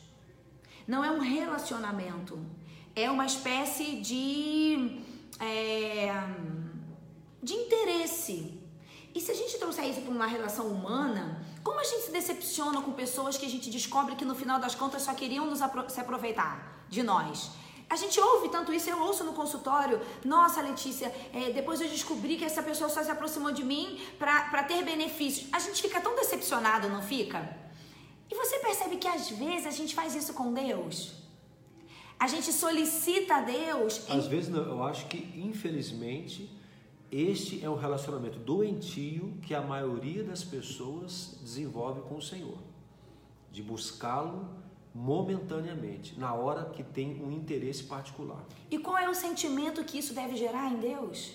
Não 0.85 1.05
é 1.05 1.09
um 1.09 1.21
relacionamento, 1.21 2.37
é 2.93 3.09
uma 3.09 3.25
espécie 3.25 4.01
de. 4.01 5.01
É, 5.39 6.11
de 7.41 7.53
interesse. 7.53 8.59
E 9.15 9.21
se 9.21 9.31
a 9.31 9.35
gente 9.35 9.57
trouxer 9.57 9.85
isso 9.85 10.01
para 10.01 10.11
uma 10.11 10.27
relação 10.27 10.67
humana, 10.67 11.41
como 11.63 11.79
a 11.79 11.85
gente 11.85 12.07
se 12.07 12.11
decepciona 12.11 12.81
com 12.81 12.91
pessoas 12.91 13.37
que 13.37 13.45
a 13.45 13.49
gente 13.49 13.69
descobre 13.69 14.17
que 14.17 14.25
no 14.25 14.35
final 14.35 14.59
das 14.59 14.75
contas 14.75 15.03
só 15.03 15.13
queriam 15.13 15.45
nos 15.45 15.61
apro 15.61 15.89
se 15.89 16.01
aproveitar 16.01 16.85
de 16.89 17.01
nós? 17.01 17.61
A 17.93 17.97
gente 17.97 18.17
ouve 18.21 18.47
tanto 18.47 18.71
isso, 18.71 18.89
eu 18.89 19.01
ouço 19.01 19.25
no 19.25 19.33
consultório. 19.33 19.99
Nossa, 20.23 20.61
Letícia, 20.61 21.13
é, 21.33 21.51
depois 21.51 21.81
eu 21.81 21.89
descobri 21.89 22.37
que 22.37 22.45
essa 22.45 22.63
pessoa 22.63 22.89
só 22.89 23.03
se 23.03 23.11
aproximou 23.11 23.51
de 23.51 23.65
mim 23.65 23.99
para 24.17 24.63
ter 24.63 24.81
benefícios. 24.81 25.49
A 25.51 25.59
gente 25.59 25.81
fica 25.81 25.99
tão 25.99 26.15
decepcionado, 26.15 26.87
não 26.87 27.01
fica? 27.01 27.39
E 28.31 28.33
você 28.33 28.59
percebe 28.59 28.95
que 28.95 29.09
às 29.09 29.29
vezes 29.31 29.65
a 29.67 29.71
gente 29.71 29.93
faz 29.93 30.15
isso 30.15 30.33
com 30.33 30.53
Deus? 30.53 31.15
A 32.17 32.27
gente 32.27 32.53
solicita 32.53 33.35
a 33.35 33.41
Deus. 33.41 34.09
Às 34.09 34.25
vezes, 34.25 34.47
não, 34.47 34.63
eu 34.63 34.81
acho 34.85 35.07
que, 35.07 35.17
infelizmente, 35.35 36.49
este 37.11 37.61
é 37.61 37.69
um 37.69 37.75
relacionamento 37.75 38.39
doentio 38.39 39.37
que 39.41 39.53
a 39.53 39.61
maioria 39.61 40.23
das 40.23 40.45
pessoas 40.45 41.37
desenvolve 41.41 41.99
com 42.07 42.15
o 42.15 42.21
Senhor, 42.21 42.57
de 43.51 43.61
buscá-lo 43.61 44.60
momentaneamente, 44.93 46.19
na 46.19 46.33
hora 46.33 46.65
que 46.65 46.83
tem 46.83 47.23
um 47.23 47.31
interesse 47.31 47.83
particular. 47.83 48.43
E 48.69 48.77
qual 48.77 48.97
é 48.97 49.09
o 49.09 49.13
sentimento 49.13 49.83
que 49.83 49.97
isso 49.97 50.13
deve 50.13 50.35
gerar 50.35 50.69
em 50.71 50.77
Deus? 50.77 51.33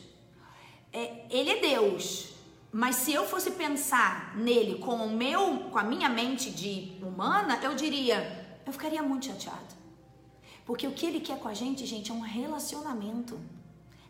É, 0.93 1.25
ele 1.31 1.51
é 1.51 1.61
Deus, 1.61 2.35
mas 2.71 2.97
se 2.97 3.13
eu 3.13 3.25
fosse 3.25 3.53
pensar 3.53 4.37
nele 4.37 4.79
com 4.79 4.97
o 4.97 5.11
meu, 5.11 5.71
com 5.71 5.79
a 5.79 5.85
minha 5.85 6.09
mente 6.09 6.51
de 6.51 6.99
humana, 7.03 7.59
eu 7.63 7.75
diria, 7.75 8.61
eu 8.67 8.73
ficaria 8.73 9.03
muito 9.03 9.27
chateado. 9.27 9.75
Porque 10.65 10.87
o 10.87 10.93
que 10.93 11.07
ele 11.07 11.21
quer 11.21 11.39
com 11.39 11.49
a 11.49 11.55
gente, 11.55 11.87
gente, 11.87 12.11
é 12.11 12.15
um 12.15 12.21
relacionamento. 12.21 13.39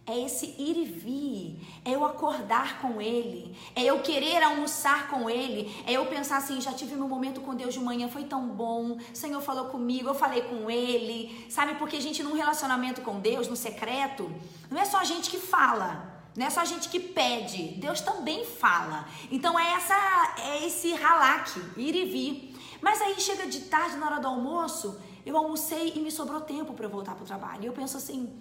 É 0.08 0.16
esse 0.20 0.54
ir 0.56 0.76
e 0.76 0.84
vir, 0.84 1.80
é 1.84 1.90
eu 1.90 2.04
acordar 2.04 2.80
com 2.80 3.00
Ele, 3.00 3.52
é 3.74 3.82
eu 3.82 3.98
querer 4.02 4.40
almoçar 4.40 5.08
com 5.08 5.28
Ele, 5.28 5.74
é 5.84 5.94
eu 5.94 6.06
pensar 6.06 6.36
assim: 6.36 6.60
já 6.60 6.72
tive 6.72 6.94
meu 6.94 7.08
momento 7.08 7.40
com 7.40 7.56
Deus 7.56 7.74
de 7.74 7.80
manhã, 7.80 8.06
foi 8.06 8.22
tão 8.22 8.46
bom, 8.46 8.92
o 8.92 9.00
Senhor 9.12 9.40
falou 9.40 9.64
comigo, 9.64 10.08
eu 10.08 10.14
falei 10.14 10.42
com 10.42 10.70
Ele, 10.70 11.44
sabe? 11.50 11.74
Porque 11.74 11.96
a 11.96 12.00
gente, 12.00 12.22
num 12.22 12.34
relacionamento 12.34 13.00
com 13.00 13.18
Deus, 13.18 13.48
no 13.48 13.56
secreto, 13.56 14.30
não 14.70 14.80
é 14.80 14.84
só 14.84 14.98
a 14.98 15.04
gente 15.04 15.28
que 15.28 15.38
fala, 15.38 16.22
não 16.36 16.46
é 16.46 16.50
só 16.50 16.60
a 16.60 16.64
gente 16.64 16.88
que 16.88 17.00
pede, 17.00 17.74
Deus 17.80 18.00
também 18.00 18.44
fala. 18.44 19.08
Então 19.28 19.58
é 19.58 19.72
essa, 19.72 20.34
é 20.38 20.64
esse 20.64 20.94
ralaque, 20.94 21.60
ir 21.76 21.96
e 21.96 22.04
vir. 22.04 22.56
Mas 22.80 23.02
aí 23.02 23.20
chega 23.20 23.48
de 23.48 23.62
tarde, 23.62 23.96
na 23.96 24.06
hora 24.06 24.20
do 24.20 24.28
almoço, 24.28 25.00
eu 25.24 25.36
almocei 25.36 25.94
e 25.96 25.98
me 25.98 26.12
sobrou 26.12 26.40
tempo 26.42 26.74
para 26.74 26.86
eu 26.86 26.90
voltar 26.90 27.16
para 27.16 27.24
o 27.24 27.26
trabalho. 27.26 27.64
E 27.64 27.66
eu 27.66 27.72
penso 27.72 27.96
assim 27.96 28.32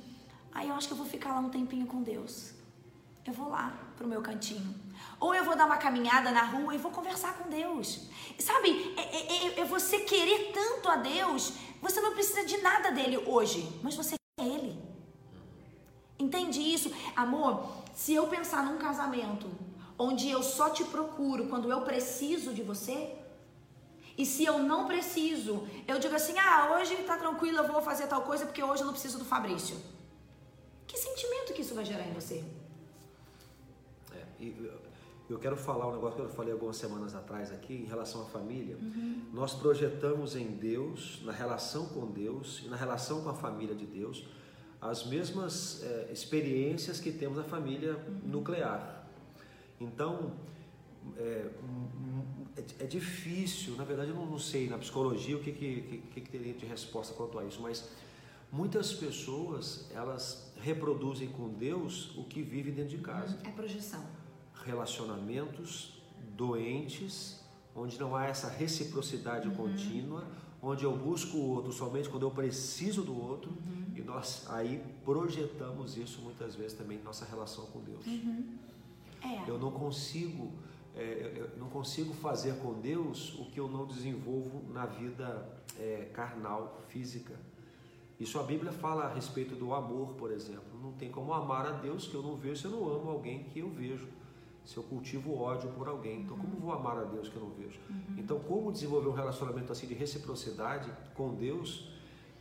Aí 0.55 0.69
eu 0.69 0.75
acho 0.75 0.87
que 0.87 0.93
eu 0.93 0.97
vou 0.97 1.05
ficar 1.05 1.33
lá 1.33 1.39
um 1.41 1.49
tempinho 1.49 1.85
com 1.85 2.01
Deus. 2.01 2.53
Eu 3.25 3.33
vou 3.33 3.49
lá 3.49 3.77
pro 3.97 4.07
meu 4.07 4.21
cantinho. 4.21 4.73
Ou 5.19 5.35
eu 5.35 5.43
vou 5.43 5.55
dar 5.55 5.65
uma 5.65 5.75
caminhada 5.75 6.31
na 6.31 6.43
rua 6.43 6.73
e 6.73 6.77
vou 6.77 6.91
conversar 6.91 7.33
com 7.37 7.49
Deus. 7.49 8.07
Sabe, 8.39 8.93
é, 8.95 9.01
é, 9.01 9.47
é, 9.47 9.59
é 9.59 9.65
você 9.65 9.99
querer 9.99 10.53
tanto 10.53 10.87
a 10.87 10.95
Deus, 10.95 11.53
você 11.81 11.99
não 11.99 12.13
precisa 12.13 12.45
de 12.45 12.57
nada 12.59 12.89
dele 12.91 13.17
hoje, 13.17 13.67
mas 13.83 13.95
você 13.95 14.15
quer 14.39 14.45
ele. 14.45 14.81
Entende 16.17 16.61
isso? 16.61 16.89
Amor, 17.15 17.67
se 17.93 18.13
eu 18.13 18.25
pensar 18.27 18.63
num 18.63 18.77
casamento 18.77 19.49
onde 19.97 20.29
eu 20.29 20.41
só 20.41 20.69
te 20.69 20.85
procuro 20.85 21.47
quando 21.47 21.69
eu 21.69 21.81
preciso 21.81 22.53
de 22.53 22.63
você, 22.63 23.13
e 24.17 24.25
se 24.25 24.45
eu 24.45 24.59
não 24.59 24.87
preciso, 24.87 25.67
eu 25.85 25.99
digo 25.99 26.15
assim: 26.15 26.37
ah, 26.39 26.77
hoje 26.77 26.95
tá 27.03 27.17
tranquilo, 27.17 27.57
eu 27.57 27.67
vou 27.67 27.81
fazer 27.81 28.07
tal 28.07 28.21
coisa 28.21 28.45
porque 28.45 28.63
hoje 28.63 28.81
eu 28.83 28.85
não 28.85 28.93
preciso 28.93 29.17
do 29.17 29.25
Fabrício. 29.25 29.75
Que 30.95 30.99
sentimento 31.01 31.53
que 31.53 31.61
isso 31.61 31.75
vai 31.75 31.83
gerar 31.83 32.07
em 32.07 32.13
você? 32.13 32.41
eu 35.29 35.39
quero 35.39 35.57
falar 35.57 35.89
um 35.89 35.95
negócio 35.95 36.15
que 36.15 36.21
eu 36.21 36.29
falei 36.29 36.53
algumas 36.53 36.77
semanas 36.77 37.13
atrás 37.13 37.51
aqui 37.51 37.73
em 37.73 37.85
relação 37.85 38.21
à 38.21 38.25
família. 38.25 38.77
Uhum. 38.77 39.23
Nós 39.33 39.53
projetamos 39.53 40.37
em 40.37 40.47
Deus, 40.51 41.21
na 41.25 41.33
relação 41.33 41.87
com 41.87 42.05
Deus 42.05 42.61
e 42.63 42.69
na 42.69 42.77
relação 42.77 43.23
com 43.23 43.29
a 43.29 43.33
família 43.33 43.75
de 43.75 43.85
Deus, 43.85 44.25
as 44.79 45.05
mesmas 45.05 45.83
é, 45.83 46.11
experiências 46.13 47.01
que 47.01 47.11
temos 47.11 47.37
na 47.37 47.43
família 47.43 47.97
uhum. 48.07 48.29
nuclear. 48.29 49.05
Então, 49.81 50.31
é, 51.17 51.49
é, 52.55 52.83
é, 52.85 52.87
difícil, 52.87 53.75
na 53.75 53.83
verdade 53.83 54.11
eu 54.11 54.15
não, 54.15 54.27
não 54.27 54.39
sei 54.39 54.69
na 54.69 54.77
psicologia 54.77 55.35
o 55.35 55.41
que, 55.41 55.51
que, 55.51 56.01
que, 56.13 56.21
que 56.21 56.29
teria 56.29 56.53
de 56.53 56.65
resposta 56.65 57.13
quanto 57.13 57.37
a 57.37 57.43
isso, 57.43 57.61
mas 57.61 57.89
muitas 58.49 58.93
pessoas 58.93 59.89
elas 59.93 60.44
reproduzem 60.61 61.29
com 61.29 61.49
Deus 61.49 62.15
o 62.17 62.23
que 62.23 62.41
vive 62.41 62.71
dentro 62.71 62.97
de 62.97 63.03
casa. 63.03 63.37
É 63.43 63.49
projeção. 63.49 64.03
Relacionamentos 64.63 66.01
doentes, 66.35 67.43
onde 67.75 67.99
não 67.99 68.15
há 68.15 68.25
essa 68.25 68.49
reciprocidade 68.49 69.47
uhum. 69.47 69.55
contínua, 69.55 70.27
onde 70.61 70.83
eu 70.83 70.95
busco 70.95 71.37
o 71.37 71.49
outro 71.51 71.71
somente 71.71 72.09
quando 72.09 72.23
eu 72.23 72.31
preciso 72.31 73.03
do 73.03 73.15
outro, 73.15 73.51
uhum. 73.51 73.85
e 73.95 74.01
nós 74.01 74.45
aí 74.49 74.83
projetamos 75.03 75.97
isso 75.97 76.21
muitas 76.21 76.55
vezes 76.55 76.77
também 76.77 76.97
em 76.97 77.03
nossa 77.03 77.25
relação 77.25 77.65
com 77.67 77.79
Deus. 77.81 78.05
Uhum. 78.05 78.57
É. 79.23 79.49
Eu 79.49 79.57
não 79.57 79.71
consigo 79.71 80.51
é, 80.95 81.33
eu 81.35 81.49
não 81.57 81.67
consigo 81.67 82.13
fazer 82.13 82.55
com 82.59 82.73
Deus 82.79 83.37
o 83.37 83.45
que 83.45 83.59
eu 83.59 83.67
não 83.67 83.85
desenvolvo 83.85 84.63
na 84.71 84.85
vida 84.85 85.45
é, 85.77 86.09
carnal, 86.13 86.81
física. 86.87 87.33
Isso 88.19 88.39
a 88.39 88.43
Bíblia 88.43 88.71
fala 88.71 89.05
a 89.05 89.13
respeito 89.13 89.55
do 89.55 89.73
amor, 89.73 90.13
por 90.13 90.31
exemplo. 90.31 90.63
Não 90.81 90.93
tem 90.93 91.11
como 91.11 91.33
amar 91.33 91.65
a 91.65 91.71
Deus 91.71 92.07
que 92.07 92.15
eu 92.15 92.21
não 92.21 92.35
vejo 92.35 92.61
se 92.61 92.65
eu 92.65 92.71
não 92.71 92.87
amo 92.87 93.09
alguém 93.09 93.43
que 93.43 93.59
eu 93.59 93.69
vejo. 93.69 94.07
Se 94.63 94.77
eu 94.77 94.83
cultivo 94.83 95.37
ódio 95.37 95.69
por 95.71 95.87
alguém. 95.87 96.21
Então, 96.21 96.37
como 96.37 96.55
vou 96.57 96.71
amar 96.71 96.97
a 96.97 97.03
Deus 97.03 97.29
que 97.29 97.35
eu 97.35 97.41
não 97.41 97.51
vejo? 97.51 97.79
Uhum. 97.89 98.15
Então, 98.17 98.39
como 98.39 98.71
desenvolver 98.71 99.09
um 99.09 99.13
relacionamento 99.13 99.71
assim 99.71 99.85
de 99.85 99.93
reciprocidade 99.93 100.91
com 101.13 101.35
Deus, 101.35 101.87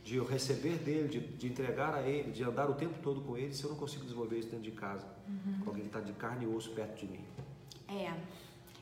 de 0.03 0.15
eu 0.15 0.25
receber 0.25 0.77
dele, 0.77 1.07
de, 1.07 1.19
de 1.19 1.47
entregar 1.47 1.93
a 1.93 2.01
ele, 2.01 2.31
de 2.31 2.43
andar 2.43 2.69
o 2.69 2.75
tempo 2.75 2.95
todo 3.03 3.21
com 3.21 3.37
ele, 3.37 3.53
se 3.53 3.63
eu 3.63 3.69
não 3.69 3.77
consigo 3.77 4.03
desenvolver 4.03 4.39
isso 4.39 4.49
dentro 4.49 4.63
de 4.63 4.71
casa, 4.71 5.05
uhum. 5.27 5.59
com 5.59 5.69
alguém 5.69 5.83
que 5.83 5.89
está 5.89 5.99
de 5.99 6.13
carne 6.13 6.45
e 6.45 6.47
osso 6.47 6.71
perto 6.71 6.99
de 6.99 7.11
mim? 7.11 7.25
É. 7.87 8.13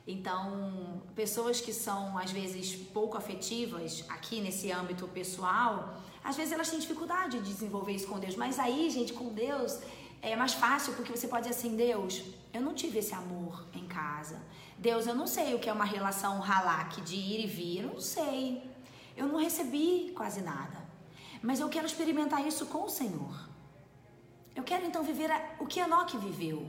Então, 0.06 1.02
pessoas 1.16 1.62
que 1.62 1.72
são 1.72 2.18
às 2.18 2.32
vezes 2.32 2.76
pouco 2.76 3.18
afetivas 3.18 4.04
aqui 4.10 4.42
nesse 4.42 4.70
âmbito 4.72 5.08
pessoal, 5.08 6.02
às 6.24 6.36
vezes 6.36 6.54
elas 6.54 6.70
têm 6.70 6.80
dificuldade 6.80 7.40
de 7.40 7.50
desenvolver 7.50 7.94
isso 7.94 8.08
com 8.08 8.20
Deus. 8.20 8.36
Mas 8.36 8.60
aí, 8.60 8.90
gente, 8.90 9.14
com 9.14 9.30
Deus 9.34 9.80
é 10.22 10.36
mais 10.36 10.54
fácil 10.54 10.94
porque 10.94 11.16
você 11.16 11.28
pode 11.28 11.48
dizer 11.48 11.60
assim: 11.60 11.76
Deus, 11.76 12.24
eu 12.54 12.62
não 12.62 12.74
tive 12.74 13.00
esse 13.00 13.14
amor 13.14 13.68
em 13.74 13.86
casa. 13.88 14.42
Deus, 14.78 15.06
eu 15.06 15.16
não 15.16 15.28
sei 15.28 15.54
o 15.54 15.60
que 15.60 15.70
é 15.70 15.74
uma 15.74 15.86
relação 15.86 16.40
ralaque 16.40 17.02
de 17.02 17.16
ir 17.16 17.44
e 17.44 17.48
vir, 17.48 17.84
eu 17.84 17.90
não 17.90 18.00
sei. 18.00 18.64
Eu 19.16 19.28
não 19.28 19.38
recebi 19.38 20.12
quase 20.16 20.42
nada. 20.42 20.82
Mas 21.42 21.60
eu 21.60 21.70
quero 21.70 21.86
experimentar 21.86 22.46
isso 22.48 22.66
com 22.68 22.84
o 22.84 22.90
Senhor. 22.90 23.50
Eu 24.56 24.64
quero 24.64 24.86
então 24.86 25.04
viver 25.04 25.30
o 25.60 25.66
que 25.66 25.80
Enoque 25.80 26.18
viveu. 26.18 26.68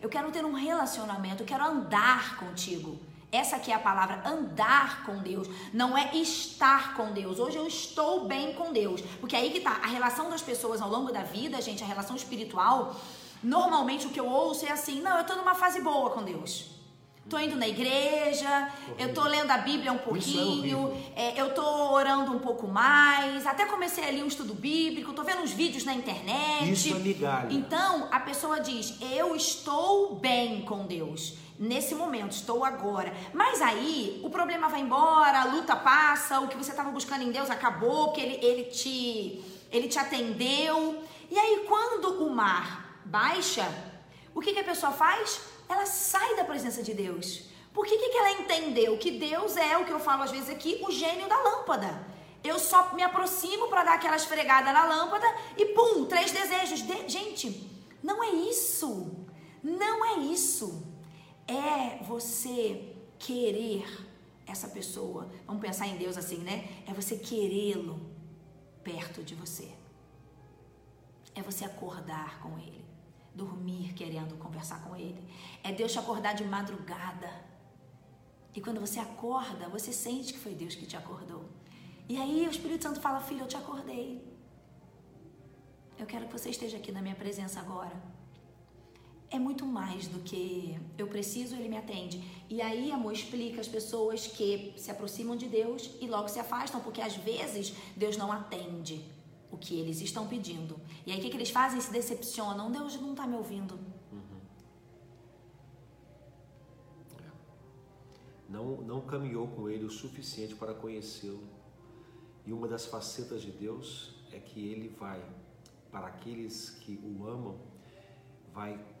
Eu 0.00 0.08
quero 0.08 0.30
ter 0.30 0.44
um 0.44 0.52
relacionamento, 0.52 1.42
eu 1.42 1.46
quero 1.46 1.64
andar 1.64 2.36
contigo. 2.36 2.98
Essa 3.34 3.56
aqui 3.56 3.72
é 3.72 3.74
a 3.74 3.80
palavra 3.80 4.22
andar 4.24 5.04
com 5.04 5.18
Deus, 5.18 5.48
não 5.72 5.98
é 5.98 6.16
estar 6.16 6.94
com 6.94 7.10
Deus. 7.10 7.40
Hoje 7.40 7.56
eu 7.56 7.66
estou 7.66 8.26
bem 8.26 8.52
com 8.52 8.72
Deus, 8.72 9.00
porque 9.20 9.34
aí 9.34 9.50
que 9.50 9.58
tá 9.58 9.80
a 9.82 9.88
relação 9.88 10.30
das 10.30 10.40
pessoas 10.40 10.80
ao 10.80 10.88
longo 10.88 11.10
da 11.10 11.24
vida, 11.24 11.60
gente, 11.60 11.82
a 11.82 11.86
relação 11.86 12.14
espiritual. 12.14 12.94
Normalmente 13.42 14.06
o 14.06 14.10
que 14.10 14.20
eu 14.20 14.28
ouço 14.28 14.64
é 14.64 14.70
assim: 14.70 15.00
"Não, 15.02 15.18
eu 15.18 15.24
tô 15.24 15.34
numa 15.34 15.56
fase 15.56 15.80
boa 15.80 16.10
com 16.10 16.22
Deus". 16.22 16.66
Tô 17.28 17.36
indo 17.36 17.56
na 17.56 17.66
igreja, 17.66 18.70
eu 18.98 19.12
tô 19.12 19.24
lendo 19.24 19.50
a 19.50 19.58
Bíblia 19.58 19.90
um 19.90 19.96
é 19.96 19.98
pouquinho, 19.98 20.94
é, 21.16 21.40
eu 21.40 21.54
tô 21.54 21.64
orando 21.92 22.30
um 22.30 22.38
pouco 22.38 22.68
mais, 22.68 23.46
até 23.46 23.64
comecei 23.64 24.04
ali 24.04 24.22
um 24.22 24.26
estudo 24.28 24.54
bíblico, 24.54 25.12
tô 25.12 25.24
vendo 25.24 25.40
uns 25.40 25.50
vídeos 25.50 25.84
na 25.84 25.94
internet. 25.94 26.70
Isso 26.70 26.94
é 26.94 26.98
migalha. 27.00 27.48
Então, 27.50 28.08
a 28.12 28.20
pessoa 28.20 28.60
diz: 28.60 28.96
Eu 29.00 29.34
estou 29.34 30.14
bem 30.14 30.62
com 30.62 30.86
Deus. 30.86 31.42
Nesse 31.58 31.94
momento, 31.94 32.32
estou 32.32 32.64
agora. 32.64 33.12
Mas 33.32 33.62
aí, 33.62 34.20
o 34.24 34.30
problema 34.30 34.68
vai 34.68 34.80
embora, 34.80 35.40
a 35.40 35.44
luta 35.44 35.76
passa, 35.76 36.40
o 36.40 36.48
que 36.48 36.56
você 36.56 36.70
estava 36.70 36.90
buscando 36.90 37.22
em 37.22 37.30
Deus 37.30 37.50
acabou, 37.50 38.12
que 38.12 38.20
ele, 38.20 38.44
ele, 38.44 38.64
te, 38.64 39.44
ele 39.70 39.88
te 39.88 39.98
atendeu. 39.98 41.02
E 41.30 41.38
aí, 41.38 41.64
quando 41.68 42.24
o 42.24 42.30
mar 42.30 43.00
baixa, 43.04 43.66
o 44.34 44.40
que, 44.40 44.52
que 44.52 44.60
a 44.60 44.64
pessoa 44.64 44.92
faz? 44.92 45.54
ela 45.68 45.86
sai 45.86 46.36
da 46.36 46.44
presença 46.44 46.82
de 46.82 46.94
Deus. 46.94 47.44
Por 47.72 47.84
que, 47.86 47.96
que 47.96 48.16
ela 48.16 48.32
entendeu 48.32 48.96
que 48.98 49.10
Deus 49.12 49.56
é 49.56 49.76
o 49.76 49.84
que 49.84 49.90
eu 49.90 49.98
falo 49.98 50.22
às 50.22 50.30
vezes 50.30 50.48
aqui, 50.48 50.80
o 50.82 50.90
gênio 50.90 51.28
da 51.28 51.40
lâmpada? 51.40 52.06
Eu 52.42 52.58
só 52.58 52.94
me 52.94 53.02
aproximo 53.02 53.68
para 53.68 53.84
dar 53.84 53.94
aquela 53.94 54.16
esfregada 54.16 54.72
na 54.72 54.84
lâmpada 54.84 55.26
e 55.56 55.66
pum, 55.66 56.04
três 56.04 56.30
desejos. 56.30 56.82
De... 56.82 57.08
Gente, 57.08 57.70
não 58.02 58.22
é 58.22 58.30
isso. 58.30 59.26
Não 59.62 60.04
é 60.04 60.18
isso. 60.18 60.93
É 61.46 62.02
você 62.04 62.96
querer 63.18 63.86
essa 64.46 64.68
pessoa. 64.68 65.30
Vamos 65.46 65.62
pensar 65.62 65.86
em 65.86 65.96
Deus 65.96 66.16
assim, 66.16 66.38
né? 66.38 66.82
É 66.86 66.92
você 66.92 67.16
querê-lo 67.16 68.00
perto 68.82 69.22
de 69.22 69.34
você. 69.34 69.70
É 71.34 71.42
você 71.42 71.64
acordar 71.64 72.40
com 72.40 72.58
ele 72.58 72.84
dormir 73.34 73.92
querendo 73.94 74.36
conversar 74.38 74.82
com 74.84 74.94
Ele. 74.94 75.22
É 75.62 75.72
Deus 75.72 75.92
te 75.92 75.98
acordar 75.98 76.34
de 76.34 76.44
madrugada. 76.44 77.30
E 78.54 78.60
quando 78.60 78.80
você 78.80 79.00
acorda, 79.00 79.68
você 79.68 79.92
sente 79.92 80.32
que 80.32 80.38
foi 80.38 80.54
Deus 80.54 80.74
que 80.76 80.86
te 80.86 80.96
acordou. 80.96 81.44
E 82.08 82.16
aí 82.16 82.46
o 82.46 82.50
Espírito 82.50 82.84
Santo 82.84 83.00
fala: 83.00 83.20
Filho, 83.20 83.40
eu 83.40 83.48
te 83.48 83.56
acordei. 83.56 84.22
Eu 85.98 86.06
quero 86.06 86.26
que 86.26 86.32
você 86.32 86.50
esteja 86.50 86.76
aqui 86.76 86.92
na 86.92 87.02
minha 87.02 87.14
presença 87.14 87.60
agora. 87.60 88.13
É 89.34 89.38
muito 89.38 89.66
mais 89.66 90.06
do 90.06 90.20
que 90.20 90.78
eu 90.96 91.08
preciso, 91.08 91.56
ele 91.56 91.68
me 91.68 91.76
atende. 91.76 92.22
E 92.48 92.62
aí, 92.62 92.92
amor, 92.92 93.12
explica 93.12 93.60
as 93.60 93.66
pessoas 93.66 94.28
que 94.28 94.72
se 94.76 94.92
aproximam 94.92 95.34
de 95.34 95.48
Deus 95.48 95.90
e 96.00 96.06
logo 96.06 96.28
se 96.28 96.38
afastam, 96.38 96.80
porque 96.80 97.00
às 97.00 97.16
vezes 97.16 97.74
Deus 97.96 98.16
não 98.16 98.30
atende 98.30 99.04
o 99.50 99.56
que 99.56 99.74
eles 99.80 100.00
estão 100.00 100.28
pedindo. 100.28 100.80
E 101.04 101.10
aí 101.10 101.18
o 101.18 101.20
que, 101.20 101.30
que 101.30 101.36
eles 101.36 101.50
fazem? 101.50 101.80
Se 101.80 101.90
decepcionam. 101.90 102.70
Deus 102.70 102.94
não 103.00 103.10
está 103.10 103.26
me 103.26 103.34
ouvindo. 103.34 103.74
Uhum. 104.12 104.40
É. 107.18 107.32
Não, 108.48 108.82
não 108.82 109.00
caminhou 109.00 109.48
com 109.48 109.68
ele 109.68 109.84
o 109.84 109.90
suficiente 109.90 110.54
para 110.54 110.72
conhecê-lo. 110.74 111.42
E 112.46 112.52
uma 112.52 112.68
das 112.68 112.86
facetas 112.86 113.42
de 113.42 113.50
Deus 113.50 114.14
é 114.30 114.38
que 114.38 114.64
ele 114.64 114.90
vai, 114.90 115.20
para 115.90 116.06
aqueles 116.06 116.70
que 116.70 117.00
o 117.02 117.26
amam, 117.26 117.58
vai 118.52 118.93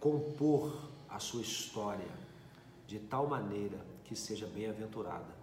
compor 0.00 0.90
a 1.08 1.18
sua 1.18 1.42
história 1.42 2.10
de 2.86 2.98
tal 2.98 3.26
maneira 3.26 3.78
que 4.04 4.14
seja 4.14 4.46
bem-aventurada. 4.46 5.36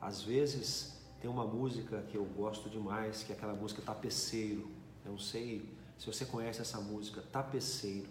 Às 0.00 0.22
vezes, 0.22 1.02
tem 1.20 1.30
uma 1.30 1.46
música 1.46 2.02
que 2.02 2.16
eu 2.16 2.24
gosto 2.24 2.68
demais, 2.68 3.22
que 3.22 3.32
é 3.32 3.36
aquela 3.36 3.54
música 3.54 3.82
Tapeceiro. 3.82 4.68
Eu 5.04 5.12
não 5.12 5.18
sei 5.18 5.68
se 5.98 6.06
você 6.06 6.24
conhece 6.24 6.60
essa 6.60 6.80
música, 6.80 7.22
Tapeceiro. 7.32 8.08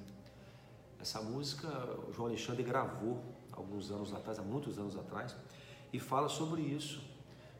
Essa 0.99 1.21
música 1.21 1.67
o 2.07 2.13
João 2.13 2.29
Alexandre 2.29 2.63
gravou 2.63 3.21
alguns 3.51 3.91
anos 3.91 4.13
atrás, 4.13 4.39
há 4.39 4.41
muitos 4.41 4.77
anos 4.77 4.97
atrás, 4.97 5.35
e 5.93 5.99
fala 5.99 6.27
sobre 6.27 6.61
isso, 6.61 7.01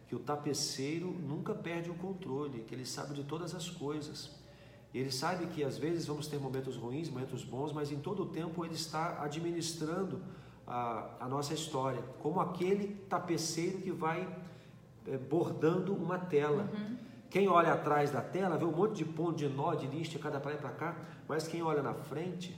que 0.08 0.16
o 0.16 0.20
tapeceiro 0.20 1.08
nunca 1.08 1.54
perde 1.54 1.90
o 1.90 1.96
controle, 1.96 2.64
que 2.64 2.76
ele 2.76 2.86
sabe 2.86 3.14
de 3.14 3.24
todas 3.24 3.56
as 3.56 3.70
coisas. 3.70 4.32
Ele 4.98 5.12
sabe 5.12 5.48
que 5.48 5.62
às 5.62 5.78
vezes 5.78 6.06
vamos 6.06 6.26
ter 6.26 6.40
momentos 6.40 6.78
ruins, 6.78 7.10
momentos 7.10 7.44
bons, 7.44 7.74
mas 7.74 7.92
em 7.92 8.00
todo 8.00 8.24
o 8.24 8.26
tempo 8.28 8.64
ele 8.64 8.76
está 8.76 9.22
administrando 9.22 10.22
a, 10.66 11.10
a 11.20 11.28
nossa 11.28 11.54
história, 11.54 12.02
como 12.20 12.40
aquele 12.40 12.96
tapeceiro 13.10 13.80
que 13.80 13.92
vai 13.92 14.26
é, 15.06 15.18
bordando 15.18 15.94
uma 15.94 16.18
tela. 16.18 16.72
Uhum. 16.74 16.98
Quem 17.30 17.50
olha 17.50 17.74
atrás 17.74 18.10
da 18.10 18.22
tela 18.22 18.58
vê 18.58 18.64
um 18.64 18.72
monte 18.72 18.96
de 18.96 19.04
ponto, 19.04 19.36
de 19.36 19.50
nó, 19.50 19.76
de 19.76 19.88
para 20.18 20.40
lá 20.40 20.54
e 20.54 20.58
para 20.58 20.70
cá, 20.70 20.96
mas 21.28 21.46
quem 21.46 21.62
olha 21.62 21.84
na 21.84 21.94
frente 21.94 22.58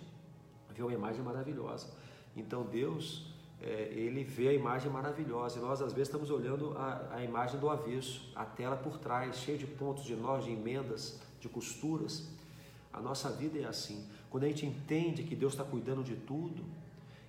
vê 0.75 0.83
uma 0.83 0.93
imagem 0.93 1.23
maravilhosa. 1.23 1.87
Então 2.35 2.63
Deus, 2.63 3.33
é, 3.59 3.91
ele 3.91 4.23
vê 4.23 4.49
a 4.49 4.53
imagem 4.53 4.91
maravilhosa 4.91 5.57
e 5.57 5.61
nós 5.63 5.81
às 5.81 5.91
vezes 5.91 6.09
estamos 6.09 6.29
olhando 6.29 6.77
a, 6.77 7.15
a 7.15 7.23
imagem 7.23 7.59
do 7.59 7.67
avesso, 7.67 8.31
a 8.35 8.45
tela 8.45 8.75
por 8.75 8.99
trás, 8.99 9.37
cheia 9.37 9.57
de 9.57 9.65
pontos, 9.65 10.03
de 10.03 10.15
nós, 10.15 10.45
de 10.45 10.51
emendas, 10.51 11.19
de 11.39 11.49
costuras. 11.49 12.27
A 12.91 13.01
nossa 13.01 13.29
vida 13.29 13.59
é 13.59 13.65
assim. 13.65 14.05
Quando 14.29 14.43
a 14.43 14.47
gente 14.47 14.65
entende 14.65 15.23
que 15.23 15.35
Deus 15.35 15.53
está 15.53 15.63
cuidando 15.63 16.03
de 16.03 16.15
tudo, 16.15 16.63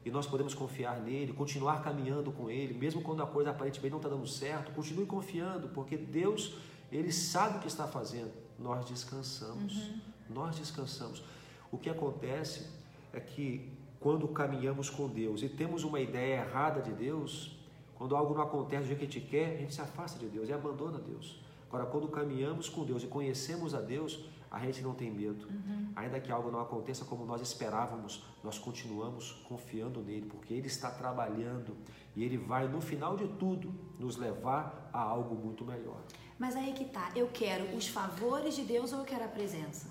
e 0.04 0.10
nós 0.10 0.26
podemos 0.26 0.54
confiar 0.54 1.00
nele, 1.00 1.32
continuar 1.32 1.82
caminhando 1.82 2.32
com 2.32 2.50
ele, 2.50 2.72
mesmo 2.72 3.02
quando 3.02 3.22
a 3.22 3.26
coisa 3.26 3.50
aparentemente 3.50 3.90
não 3.90 3.98
está 3.98 4.08
dando 4.08 4.26
certo, 4.26 4.72
continue 4.72 5.04
confiando, 5.04 5.68
porque 5.68 5.96
Deus, 5.96 6.54
ele 6.90 7.12
sabe 7.12 7.58
o 7.58 7.60
que 7.60 7.68
está 7.68 7.86
fazendo. 7.86 8.32
Nós 8.58 8.86
descansamos, 8.86 9.76
uhum. 9.76 10.00
nós 10.30 10.56
descansamos. 10.56 11.22
O 11.70 11.76
que 11.76 11.90
acontece 11.90 12.66
é 13.12 13.20
que 13.20 13.70
quando 14.00 14.26
caminhamos 14.28 14.88
com 14.88 15.08
Deus 15.08 15.42
e 15.42 15.48
temos 15.48 15.84
uma 15.84 16.00
ideia 16.00 16.40
errada 16.40 16.80
de 16.80 16.92
Deus, 16.92 17.56
quando 17.96 18.16
algo 18.16 18.34
não 18.34 18.42
acontece 18.42 18.84
do 18.84 18.86
jeito 18.86 18.98
que 19.00 19.04
a 19.04 19.08
gente 19.08 19.28
quer, 19.28 19.56
a 19.56 19.58
gente 19.58 19.74
se 19.74 19.80
afasta 19.80 20.18
de 20.18 20.26
Deus 20.26 20.48
e 20.48 20.52
abandona 20.52 20.98
Deus. 20.98 21.40
Agora, 21.68 21.86
quando 21.86 22.08
caminhamos 22.08 22.68
com 22.68 22.84
Deus 22.84 23.02
e 23.02 23.06
conhecemos 23.06 23.74
a 23.74 23.80
Deus, 23.80 24.24
a 24.50 24.58
gente 24.60 24.80
não 24.80 24.94
tem 24.94 25.10
medo. 25.10 25.46
Uhum. 25.46 25.92
Ainda 25.94 26.18
que 26.18 26.32
algo 26.32 26.50
não 26.50 26.60
aconteça 26.60 27.04
como 27.04 27.24
nós 27.24 27.40
esperávamos, 27.40 28.24
nós 28.42 28.58
continuamos 28.58 29.32
confiando 29.46 30.00
nele, 30.00 30.26
porque 30.26 30.54
ele 30.54 30.66
está 30.66 30.90
trabalhando 30.90 31.76
e 32.16 32.24
ele 32.24 32.38
vai, 32.38 32.66
no 32.66 32.80
final 32.80 33.16
de 33.16 33.28
tudo, 33.28 33.74
nos 33.98 34.16
levar 34.16 34.90
a 34.92 35.00
algo 35.00 35.34
muito 35.34 35.64
melhor. 35.64 36.00
Mas 36.38 36.56
aí 36.56 36.72
que 36.72 36.86
tá, 36.86 37.12
eu 37.14 37.28
quero 37.28 37.76
os 37.76 37.88
favores 37.88 38.56
de 38.56 38.62
Deus 38.62 38.92
ou 38.92 39.00
eu 39.00 39.04
quero 39.04 39.24
a 39.24 39.28
presença? 39.28 39.88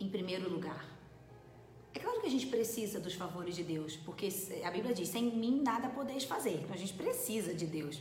Em 0.00 0.08
primeiro 0.08 0.48
lugar. 0.48 0.94
É 1.92 1.98
claro 1.98 2.20
que 2.20 2.26
a 2.26 2.30
gente 2.30 2.46
precisa 2.46 2.98
dos 2.98 3.14
favores 3.14 3.54
de 3.54 3.62
Deus, 3.62 3.96
porque 3.96 4.28
a 4.64 4.70
Bíblia 4.70 4.94
diz: 4.94 5.08
sem 5.08 5.24
mim 5.36 5.62
nada 5.62 5.88
podeis 5.88 6.24
fazer. 6.24 6.60
Então 6.62 6.74
a 6.74 6.78
gente 6.78 6.94
precisa 6.94 7.54
de 7.54 7.66
Deus. 7.66 8.00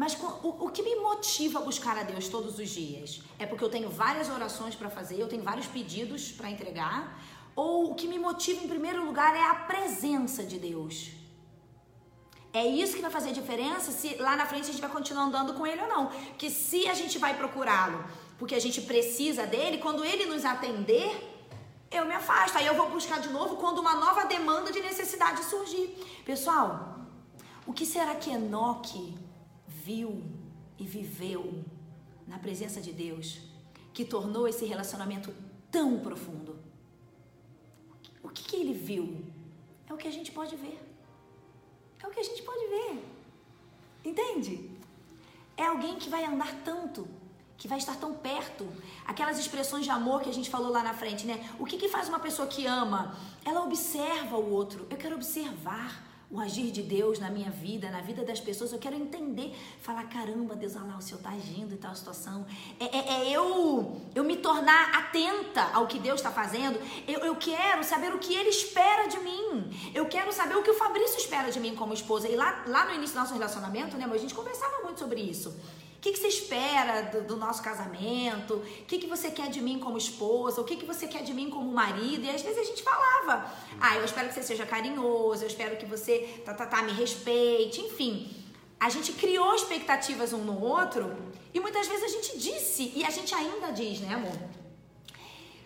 Mas 0.00 0.14
o, 0.22 0.66
o 0.66 0.70
que 0.70 0.82
me 0.82 0.94
motiva 0.96 1.58
a 1.58 1.62
buscar 1.62 1.96
a 1.96 2.02
Deus 2.02 2.28
todos 2.28 2.58
os 2.58 2.68
dias? 2.68 3.22
É 3.38 3.46
porque 3.46 3.64
eu 3.64 3.70
tenho 3.70 3.88
várias 3.88 4.28
orações 4.28 4.74
para 4.74 4.90
fazer, 4.90 5.18
eu 5.18 5.26
tenho 5.26 5.42
vários 5.42 5.66
pedidos 5.66 6.30
para 6.32 6.50
entregar? 6.50 7.18
Ou 7.56 7.92
o 7.92 7.94
que 7.94 8.06
me 8.06 8.18
motiva 8.18 8.62
em 8.62 8.68
primeiro 8.68 9.06
lugar 9.06 9.34
é 9.34 9.42
a 9.42 9.54
presença 9.54 10.44
de 10.44 10.58
Deus? 10.58 11.12
É 12.52 12.66
isso 12.66 12.94
que 12.94 13.00
vai 13.00 13.10
fazer 13.10 13.30
a 13.30 13.32
diferença 13.32 13.90
se 13.90 14.16
lá 14.16 14.36
na 14.36 14.44
frente 14.44 14.64
a 14.64 14.72
gente 14.72 14.82
vai 14.82 14.90
continuar 14.90 15.24
andando 15.24 15.54
com 15.54 15.66
Ele 15.66 15.80
ou 15.80 15.88
não. 15.88 16.10
Que 16.36 16.50
se 16.50 16.86
a 16.86 16.92
gente 16.92 17.18
vai 17.18 17.34
procurá-lo 17.34 18.04
porque 18.38 18.54
a 18.54 18.60
gente 18.60 18.82
precisa 18.82 19.46
dele, 19.46 19.78
quando 19.78 20.04
Ele 20.04 20.26
nos 20.26 20.44
atender, 20.44 21.10
eu 21.90 22.04
me 22.04 22.12
afasto. 22.12 22.58
Aí 22.58 22.66
eu 22.66 22.74
vou 22.74 22.90
buscar 22.90 23.18
de 23.18 23.30
novo 23.30 23.56
quando 23.56 23.78
uma 23.78 23.94
nova 23.94 24.26
demanda 24.26 24.70
de 24.70 24.80
necessidade 24.80 25.42
surgir. 25.42 25.86
Pessoal, 26.22 26.98
o 27.66 27.72
que 27.72 27.86
será 27.86 28.14
que 28.14 28.30
Enoque 28.30 29.25
viu 29.86 30.10
e 30.76 30.84
viveu 30.84 31.64
na 32.26 32.38
presença 32.44 32.80
de 32.86 32.92
Deus 32.92 33.26
que 33.94 34.04
tornou 34.04 34.48
esse 34.48 34.64
relacionamento 34.72 35.32
tão 35.70 36.00
profundo? 36.00 36.52
O 38.22 38.28
que, 38.28 38.42
que 38.48 38.56
ele 38.56 38.74
viu? 38.88 39.24
É 39.88 39.94
o 39.94 39.96
que 39.96 40.08
a 40.08 40.16
gente 40.16 40.32
pode 40.32 40.56
ver. 40.56 40.78
É 42.02 42.06
o 42.08 42.10
que 42.10 42.18
a 42.18 42.28
gente 42.30 42.42
pode 42.42 42.64
ver. 42.74 42.94
Entende? 44.04 44.52
É 45.56 45.64
alguém 45.66 45.94
que 46.02 46.10
vai 46.14 46.24
andar 46.24 46.52
tanto, 46.64 47.06
que 47.56 47.68
vai 47.68 47.78
estar 47.78 47.96
tão 47.96 48.12
perto. 48.12 48.66
Aquelas 49.06 49.38
expressões 49.38 49.84
de 49.84 49.90
amor 49.90 50.20
que 50.22 50.28
a 50.28 50.36
gente 50.38 50.50
falou 50.50 50.70
lá 50.76 50.82
na 50.82 50.94
frente, 50.94 51.24
né? 51.30 51.36
O 51.60 51.64
que, 51.64 51.78
que 51.78 51.88
faz 51.88 52.08
uma 52.08 52.18
pessoa 52.18 52.48
que 52.48 52.66
ama? 52.66 53.16
Ela 53.44 53.62
observa 53.62 54.36
o 54.36 54.50
outro. 54.52 54.86
Eu 54.90 54.96
quero 54.96 55.14
observar 55.14 55.90
o 56.30 56.40
agir 56.40 56.72
de 56.72 56.82
Deus 56.82 57.18
na 57.18 57.30
minha 57.30 57.50
vida, 57.50 57.90
na 57.90 58.00
vida 58.00 58.24
das 58.24 58.40
pessoas. 58.40 58.72
Eu 58.72 58.78
quero 58.78 58.96
entender, 58.96 59.54
falar: 59.80 60.04
caramba, 60.04 60.56
Deus, 60.56 60.74
olha 60.74 60.86
lá, 60.86 60.98
o 60.98 61.02
Senhor 61.02 61.18
está 61.18 61.30
agindo 61.30 61.74
em 61.74 61.76
tal 61.76 61.94
situação. 61.94 62.44
É, 62.80 62.84
é, 62.84 63.08
é, 63.14 63.30
eu, 63.30 64.00
eu 64.14 64.24
me 64.24 64.36
tornar 64.36 64.90
atenta 64.96 65.62
ao 65.72 65.86
que 65.86 65.98
Deus 65.98 66.20
está 66.20 66.30
fazendo. 66.30 66.78
Eu, 67.06 67.20
eu 67.20 67.36
quero 67.36 67.84
saber 67.84 68.12
o 68.14 68.18
que 68.18 68.34
Ele 68.34 68.48
espera 68.48 69.06
de 69.06 69.18
mim. 69.20 69.70
Eu 69.94 70.06
quero 70.06 70.32
saber 70.32 70.56
o 70.56 70.62
que 70.62 70.70
o 70.70 70.74
Fabrício 70.74 71.18
espera 71.18 71.50
de 71.50 71.60
mim 71.60 71.74
como 71.74 71.92
esposa. 71.92 72.28
E 72.28 72.36
lá, 72.36 72.64
lá 72.66 72.86
no 72.86 72.94
início 72.94 73.14
do 73.14 73.20
nosso 73.20 73.34
relacionamento, 73.34 73.96
né, 73.96 74.08
a 74.10 74.18
gente 74.18 74.34
conversava 74.34 74.82
muito 74.82 74.98
sobre 74.98 75.20
isso 75.20 75.56
que, 76.06 76.12
que 76.12 76.18
você 76.20 76.28
espera 76.28 77.02
do, 77.02 77.22
do 77.22 77.36
nosso 77.36 77.60
casamento? 77.62 78.54
O 78.54 78.84
que, 78.86 78.98
que 78.98 79.08
você 79.08 79.28
quer 79.30 79.50
de 79.50 79.60
mim 79.60 79.78
como 79.78 79.98
esposa? 79.98 80.60
O 80.60 80.64
que, 80.64 80.76
que 80.76 80.86
você 80.86 81.08
quer 81.08 81.22
de 81.24 81.34
mim 81.34 81.50
como 81.50 81.70
marido? 81.72 82.24
E 82.24 82.30
às 82.30 82.42
vezes 82.42 82.58
a 82.58 82.64
gente 82.64 82.82
falava: 82.82 83.52
Ah, 83.80 83.96
eu 83.96 84.04
espero 84.04 84.28
que 84.28 84.34
você 84.34 84.42
seja 84.42 84.64
carinhoso, 84.64 85.42
eu 85.42 85.48
espero 85.48 85.76
que 85.76 85.84
você 85.84 86.42
tá, 86.44 86.54
tá, 86.54 86.66
tá, 86.66 86.82
me 86.82 86.92
respeite, 86.92 87.80
enfim. 87.80 88.30
A 88.78 88.88
gente 88.88 89.12
criou 89.14 89.54
expectativas 89.54 90.32
um 90.32 90.44
no 90.44 90.60
outro 90.60 91.16
e 91.52 91.58
muitas 91.58 91.88
vezes 91.88 92.04
a 92.04 92.08
gente 92.08 92.38
disse, 92.38 92.92
e 92.94 93.02
a 93.04 93.10
gente 93.10 93.34
ainda 93.34 93.70
diz, 93.70 94.00
né, 94.00 94.14
amor? 94.14 94.38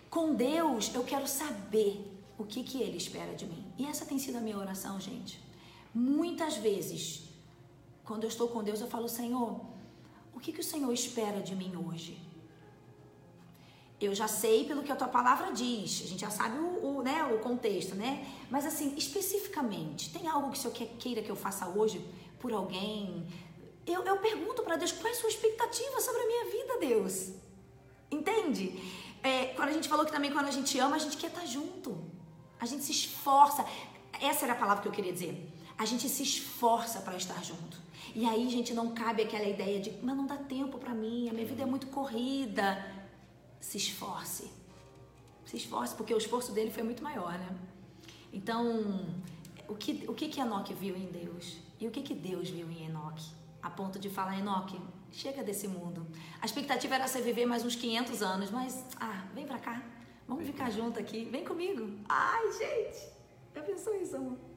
Com 0.09 0.33
Deus 0.33 0.95
eu 0.95 1.03
quero 1.03 1.27
saber 1.27 2.09
o 2.37 2.45
que, 2.45 2.63
que 2.63 2.81
Ele 2.81 2.97
espera 2.97 3.35
de 3.35 3.45
mim. 3.45 3.63
E 3.77 3.85
essa 3.85 4.05
tem 4.05 4.17
sido 4.17 4.37
a 4.37 4.41
minha 4.41 4.57
oração, 4.57 4.99
gente. 4.99 5.39
Muitas 5.93 6.55
vezes, 6.55 7.23
quando 8.05 8.23
eu 8.23 8.29
estou 8.29 8.47
com 8.47 8.63
Deus, 8.63 8.79
eu 8.79 8.87
falo, 8.87 9.09
Senhor, 9.09 9.70
que, 10.41 10.51
que 10.51 10.59
o 10.59 10.63
Senhor 10.63 10.91
espera 10.91 11.39
de 11.41 11.55
mim 11.55 11.73
hoje? 11.75 12.19
Eu 13.99 14.15
já 14.15 14.27
sei 14.27 14.65
pelo 14.65 14.81
que 14.81 14.91
a 14.91 14.95
tua 14.95 15.07
palavra 15.07 15.51
diz, 15.51 16.01
a 16.03 16.07
gente 16.07 16.21
já 16.21 16.31
sabe 16.31 16.57
o, 16.57 16.97
o, 16.97 17.01
né, 17.03 17.23
o 17.25 17.37
contexto, 17.39 17.93
né? 17.93 18.25
Mas 18.49 18.65
assim, 18.65 18.95
especificamente, 18.97 20.11
tem 20.11 20.27
algo 20.27 20.49
que 20.49 20.57
o 20.57 20.61
Senhor 20.61 20.73
queira 20.73 21.21
que 21.21 21.29
eu 21.29 21.35
faça 21.35 21.67
hoje 21.67 22.03
por 22.39 22.51
alguém? 22.51 23.27
Eu, 23.85 24.03
eu 24.03 24.17
pergunto 24.17 24.63
para 24.63 24.75
Deus 24.75 24.91
qual 24.91 25.07
é 25.07 25.15
a 25.15 25.19
sua 25.19 25.29
expectativa 25.29 26.01
sobre 26.01 26.23
a 26.23 26.27
minha 26.27 26.45
vida, 26.45 26.79
Deus. 26.79 27.33
Entende? 28.09 28.63
É, 29.21 29.45
quando 29.55 29.69
a 29.69 29.73
gente 29.73 29.87
falou 29.87 30.05
que 30.05 30.11
também 30.11 30.31
quando 30.31 30.47
a 30.47 30.51
gente 30.51 30.77
ama, 30.79 30.95
a 30.95 30.99
gente 30.99 31.17
quer 31.17 31.27
estar 31.27 31.45
junto. 31.45 32.03
A 32.59 32.65
gente 32.65 32.83
se 32.83 32.91
esforça. 32.91 33.63
Essa 34.19 34.45
era 34.45 34.53
a 34.53 34.57
palavra 34.57 34.81
que 34.81 34.87
eu 34.87 34.91
queria 34.91 35.13
dizer. 35.13 35.47
A 35.77 35.85
gente 35.85 36.09
se 36.09 36.23
esforça 36.23 37.01
para 37.01 37.15
estar 37.15 37.43
junto. 37.43 37.77
E 38.13 38.25
aí, 38.25 38.49
gente, 38.49 38.73
não 38.73 38.93
cabe 38.93 39.23
aquela 39.23 39.45
ideia 39.45 39.79
de, 39.79 39.91
mas 40.01 40.15
não 40.15 40.25
dá 40.25 40.37
tempo 40.37 40.77
para 40.77 40.93
mim, 40.93 41.29
a 41.29 41.33
minha 41.33 41.45
vida 41.45 41.63
é 41.63 41.65
muito 41.65 41.87
corrida. 41.87 42.85
Se 43.59 43.77
esforce. 43.77 44.49
Se 45.45 45.57
esforce, 45.57 45.95
porque 45.95 46.13
o 46.13 46.17
esforço 46.17 46.51
dele 46.51 46.71
foi 46.71 46.83
muito 46.83 47.03
maior, 47.03 47.37
né? 47.37 47.55
Então, 48.33 49.05
o 49.67 49.75
que, 49.75 50.05
o 50.07 50.13
que, 50.13 50.27
que 50.29 50.39
Enoque 50.39 50.73
viu 50.73 50.95
em 50.95 51.07
Deus? 51.07 51.57
E 51.79 51.87
o 51.87 51.91
que, 51.91 52.01
que 52.01 52.13
Deus 52.13 52.49
viu 52.49 52.69
em 52.69 52.85
Enoque? 52.85 53.29
A 53.61 53.69
ponto 53.69 53.99
de 53.99 54.09
falar, 54.09 54.37
Enoque, 54.37 54.79
chega 55.11 55.43
desse 55.43 55.67
mundo. 55.67 56.05
A 56.41 56.45
expectativa 56.45 56.95
era 56.95 57.07
você 57.07 57.21
viver 57.21 57.45
mais 57.45 57.63
uns 57.63 57.75
500 57.75 58.21
anos, 58.21 58.51
mas, 58.51 58.85
ah, 58.99 59.25
vem 59.33 59.45
pra 59.45 59.59
cá. 59.59 59.81
Vamos 60.27 60.45
ficar 60.45 60.69
junto 60.69 60.99
aqui. 60.99 61.25
Vem 61.25 61.43
comigo. 61.43 61.99
Ai, 62.07 62.51
gente. 62.53 63.09
Já 63.53 63.61
pensou 63.61 63.95
isso, 64.01 64.15
amor? 64.15 64.50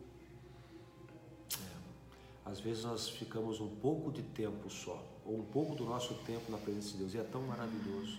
Às 2.44 2.60
vezes 2.60 2.84
nós 2.84 3.08
ficamos 3.08 3.60
um 3.60 3.68
pouco 3.68 4.12
de 4.12 4.22
tempo 4.22 4.68
só, 4.68 5.02
ou 5.24 5.38
um 5.38 5.44
pouco 5.44 5.74
do 5.74 5.84
nosso 5.84 6.14
tempo 6.26 6.50
na 6.50 6.58
presença 6.58 6.92
de 6.92 6.98
Deus, 6.98 7.14
e 7.14 7.18
é 7.18 7.22
tão 7.22 7.42
maravilhoso 7.42 8.18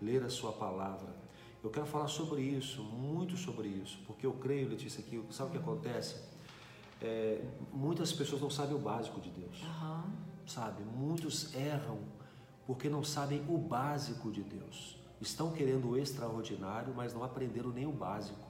ler 0.00 0.22
a 0.22 0.30
Sua 0.30 0.52
palavra. 0.52 1.14
Eu 1.62 1.70
quero 1.70 1.86
falar 1.86 2.08
sobre 2.08 2.40
isso, 2.40 2.82
muito 2.82 3.36
sobre 3.36 3.68
isso, 3.68 3.98
porque 4.06 4.24
eu 4.24 4.32
creio, 4.32 4.68
Letícia, 4.68 5.02
que 5.02 5.22
sabe 5.30 5.50
o 5.50 5.52
que 5.52 5.58
acontece? 5.58 6.16
É, 7.02 7.44
muitas 7.72 8.12
pessoas 8.12 8.40
não 8.40 8.50
sabem 8.50 8.74
o 8.74 8.78
básico 8.78 9.20
de 9.20 9.30
Deus, 9.30 9.62
uhum. 9.62 10.02
sabe? 10.46 10.82
Muitos 10.84 11.54
erram 11.54 11.98
porque 12.66 12.88
não 12.88 13.02
sabem 13.02 13.44
o 13.48 13.58
básico 13.58 14.30
de 14.30 14.42
Deus. 14.42 14.96
Estão 15.20 15.52
querendo 15.52 15.90
o 15.90 15.98
extraordinário, 15.98 16.92
mas 16.94 17.12
não 17.12 17.24
aprenderam 17.24 17.70
nem 17.70 17.86
o 17.86 17.92
básico. 17.92 18.47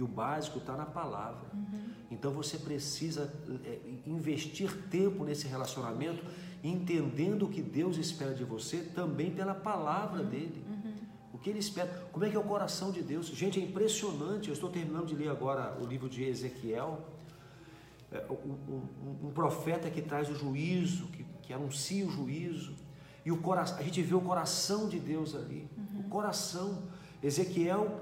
E 0.00 0.02
o 0.02 0.08
básico 0.08 0.56
está 0.56 0.74
na 0.74 0.86
palavra. 0.86 1.50
Uhum. 1.52 1.90
Então 2.10 2.32
você 2.32 2.56
precisa 2.56 3.30
é, 3.66 3.78
investir 4.06 4.88
tempo 4.88 5.24
nesse 5.24 5.46
relacionamento, 5.46 6.24
entendendo 6.64 7.44
o 7.44 7.50
que 7.50 7.60
Deus 7.60 7.98
espera 7.98 8.34
de 8.34 8.42
você 8.42 8.78
também 8.78 9.30
pela 9.30 9.54
palavra 9.54 10.22
uhum. 10.22 10.30
dele. 10.30 10.64
Uhum. 10.66 10.94
O 11.34 11.38
que 11.38 11.50
ele 11.50 11.58
espera. 11.58 12.08
Como 12.10 12.24
é 12.24 12.30
que 12.30 12.34
é 12.34 12.38
o 12.38 12.42
coração 12.42 12.90
de 12.90 13.02
Deus? 13.02 13.26
Gente, 13.26 13.60
é 13.60 13.62
impressionante. 13.62 14.48
Eu 14.48 14.54
estou 14.54 14.70
terminando 14.70 15.04
de 15.04 15.14
ler 15.14 15.28
agora 15.28 15.76
o 15.78 15.84
livro 15.84 16.08
de 16.08 16.24
Ezequiel. 16.24 17.06
É, 18.10 18.24
um, 18.30 18.72
um, 18.72 19.26
um, 19.26 19.30
profeta 19.32 19.90
que 19.90 20.00
traz 20.00 20.30
o 20.30 20.34
juízo, 20.34 21.08
que, 21.08 21.26
que 21.42 21.52
anuncia 21.52 22.06
o 22.06 22.10
juízo. 22.10 22.74
E 23.22 23.30
o 23.30 23.36
coração, 23.36 23.76
a 23.76 23.82
gente 23.82 24.00
vê 24.00 24.14
o 24.14 24.20
coração 24.22 24.88
de 24.88 24.98
Deus 24.98 25.34
ali. 25.34 25.68
O 25.94 26.04
coração. 26.04 26.84
Ezequiel 27.22 28.00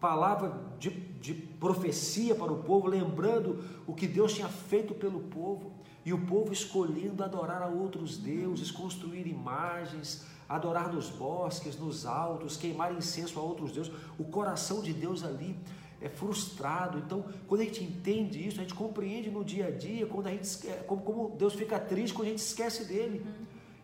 palavra 0.00 0.58
de, 0.78 0.90
de 0.90 1.34
profecia 1.34 2.34
para 2.34 2.52
o 2.52 2.62
povo, 2.62 2.88
lembrando 2.88 3.62
o 3.86 3.94
que 3.94 4.06
Deus 4.06 4.32
tinha 4.32 4.48
feito 4.48 4.94
pelo 4.94 5.20
povo, 5.20 5.70
e 6.04 6.12
o 6.12 6.26
povo 6.26 6.52
escolhendo 6.52 7.22
adorar 7.22 7.62
a 7.62 7.66
outros 7.66 8.16
deuses, 8.16 8.70
construir 8.70 9.26
imagens, 9.26 10.24
adorar 10.48 10.92
nos 10.92 11.10
bosques, 11.10 11.78
nos 11.78 12.06
altos, 12.06 12.56
queimar 12.56 12.94
incenso 12.94 13.38
a 13.38 13.42
outros 13.42 13.70
deuses. 13.70 13.92
O 14.18 14.24
coração 14.24 14.80
de 14.80 14.94
Deus 14.94 15.22
ali 15.22 15.54
é 16.00 16.08
frustrado. 16.08 16.98
Então, 16.98 17.24
quando 17.46 17.60
a 17.60 17.64
gente 17.64 17.84
entende 17.84 18.46
isso, 18.46 18.58
a 18.58 18.62
gente 18.62 18.74
compreende 18.74 19.30
no 19.30 19.44
dia 19.44 19.66
a 19.66 19.70
dia 19.70 20.06
quando 20.06 20.28
a 20.28 20.30
gente, 20.30 20.48
como, 20.86 21.02
como 21.02 21.36
Deus 21.36 21.52
fica 21.52 21.78
triste 21.78 22.14
quando 22.14 22.28
a 22.28 22.30
gente 22.30 22.38
esquece 22.38 22.86
dele. 22.86 23.24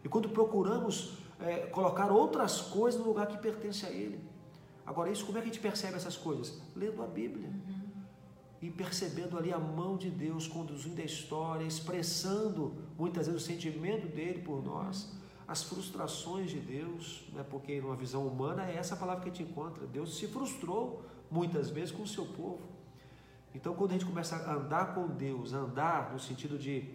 E 0.02 0.08
quando 0.08 0.28
procuramos 0.30 1.18
é, 1.38 1.66
colocar 1.66 2.10
outras 2.10 2.62
coisas 2.62 2.98
no 2.98 3.06
lugar 3.06 3.26
que 3.26 3.36
pertence 3.36 3.84
a 3.84 3.90
Ele. 3.90 4.18
Agora, 4.86 5.10
isso 5.10 5.26
como 5.26 5.38
é 5.38 5.40
que 5.40 5.48
a 5.48 5.52
gente 5.52 5.60
percebe 5.60 5.96
essas 5.96 6.16
coisas? 6.16 6.60
Lendo 6.74 7.02
a 7.02 7.06
Bíblia. 7.06 7.48
Uhum. 7.48 7.86
E 8.62 8.70
percebendo 8.70 9.36
ali 9.36 9.52
a 9.52 9.58
mão 9.58 9.96
de 9.96 10.08
Deus 10.08 10.46
conduzindo 10.46 11.00
a 11.02 11.04
história, 11.04 11.64
expressando 11.64 12.74
muitas 12.96 13.26
vezes 13.26 13.42
o 13.42 13.44
sentimento 13.44 14.06
dele 14.06 14.40
por 14.42 14.64
nós, 14.64 15.12
as 15.46 15.62
frustrações 15.62 16.50
de 16.50 16.58
Deus, 16.58 17.24
né? 17.32 17.44
porque 17.48 17.80
numa 17.80 17.96
visão 17.96 18.26
humana 18.26 18.68
é 18.68 18.76
essa 18.76 18.96
palavra 18.96 19.22
que 19.24 19.30
a 19.30 19.32
gente 19.32 19.50
encontra. 19.50 19.86
Deus 19.86 20.16
se 20.16 20.26
frustrou 20.28 21.04
muitas 21.30 21.68
vezes 21.68 21.90
com 21.90 22.02
o 22.02 22.06
seu 22.06 22.24
povo. 22.24 22.62
Então, 23.54 23.74
quando 23.74 23.90
a 23.90 23.94
gente 23.94 24.04
começa 24.04 24.36
a 24.36 24.54
andar 24.54 24.94
com 24.94 25.06
Deus, 25.08 25.52
andar 25.52 26.12
no 26.12 26.18
sentido 26.18 26.58
de 26.58 26.90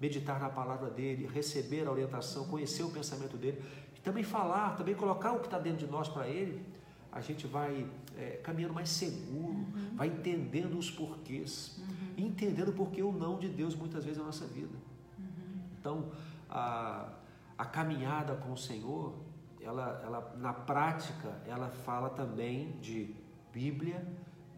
meditar 0.00 0.40
na 0.40 0.48
palavra 0.48 0.90
dele, 0.90 1.26
receber 1.26 1.86
a 1.86 1.90
orientação, 1.90 2.46
conhecer 2.46 2.82
o 2.82 2.90
pensamento 2.90 3.36
dele, 3.36 3.62
e 3.96 4.00
também 4.00 4.22
falar, 4.22 4.76
também 4.76 4.94
colocar 4.94 5.32
o 5.32 5.40
que 5.40 5.46
está 5.46 5.58
dentro 5.58 5.86
de 5.86 5.86
nós 5.86 6.08
para 6.08 6.28
ele, 6.28 6.64
a 7.10 7.20
gente 7.20 7.46
vai 7.46 7.86
é, 8.16 8.40
caminhando 8.42 8.74
mais 8.74 8.88
seguro, 8.88 9.54
uhum. 9.54 9.92
vai 9.94 10.08
entendendo 10.08 10.78
os 10.78 10.90
porquês, 10.90 11.78
uhum. 11.78 12.24
entendendo 12.24 12.72
porque 12.72 13.02
o 13.02 13.12
não 13.12 13.38
de 13.38 13.48
Deus 13.48 13.74
muitas 13.74 14.04
vezes 14.04 14.18
na 14.18 14.24
nossa 14.24 14.46
vida. 14.46 14.76
Uhum. 15.18 15.60
Então, 15.78 16.12
a, 16.48 17.12
a 17.56 17.64
caminhada 17.64 18.34
com 18.36 18.52
o 18.52 18.56
Senhor, 18.56 19.14
ela, 19.60 20.00
ela, 20.04 20.36
na 20.38 20.52
prática, 20.52 21.40
ela 21.46 21.68
fala 21.68 22.10
também 22.10 22.72
de 22.80 23.14
Bíblia, 23.52 24.06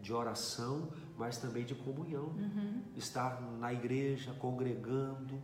de 0.01 0.13
oração, 0.13 0.89
mas 1.17 1.37
também 1.37 1.63
de 1.63 1.75
comunhão. 1.75 2.25
Uhum. 2.25 2.81
Estar 2.97 3.41
na 3.59 3.71
igreja, 3.71 4.33
congregando, 4.39 5.39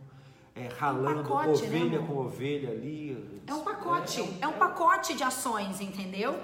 é, 0.54 0.68
ralando 0.68 1.20
é 1.20 1.22
um 1.22 1.22
pacote, 1.22 1.66
né, 1.66 1.68
ovelha 1.68 2.00
né, 2.00 2.06
com 2.06 2.16
ovelha 2.16 2.70
ali. 2.70 3.42
É 3.46 3.54
um 3.54 3.62
pacote, 3.62 4.20
é, 4.20 4.24
é, 4.24 4.38
é 4.42 4.48
um 4.48 4.58
pacote 4.58 5.14
de 5.14 5.22
ações, 5.22 5.80
entendeu? 5.80 6.40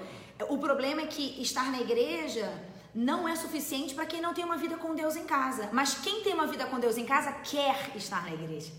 O 0.49 0.57
problema 0.57 1.01
é 1.01 1.07
que 1.07 1.41
estar 1.41 1.71
na 1.71 1.79
igreja 1.79 2.51
não 2.93 3.27
é 3.27 3.35
suficiente 3.35 3.93
para 3.93 4.05
quem 4.05 4.21
não 4.21 4.33
tem 4.33 4.45
uma 4.45 4.57
vida 4.57 4.77
com 4.77 4.95
Deus 4.95 5.15
em 5.15 5.25
casa. 5.25 5.69
Mas 5.71 5.95
quem 5.95 6.21
tem 6.21 6.33
uma 6.33 6.47
vida 6.47 6.65
com 6.65 6.79
Deus 6.79 6.97
em 6.97 7.05
casa 7.05 7.31
quer 7.31 7.91
estar 7.95 8.23
na 8.23 8.33
igreja. 8.33 8.71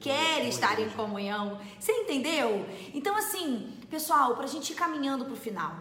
Quer 0.00 0.44
estar 0.46 0.78
em 0.80 0.90
comunhão. 0.90 1.60
Você 1.78 1.92
entendeu? 1.92 2.66
Então, 2.92 3.16
assim, 3.16 3.72
pessoal, 3.88 4.34
para 4.34 4.44
a 4.44 4.48
gente 4.48 4.72
ir 4.72 4.76
caminhando 4.76 5.24
para 5.24 5.34
o 5.34 5.36
final. 5.36 5.74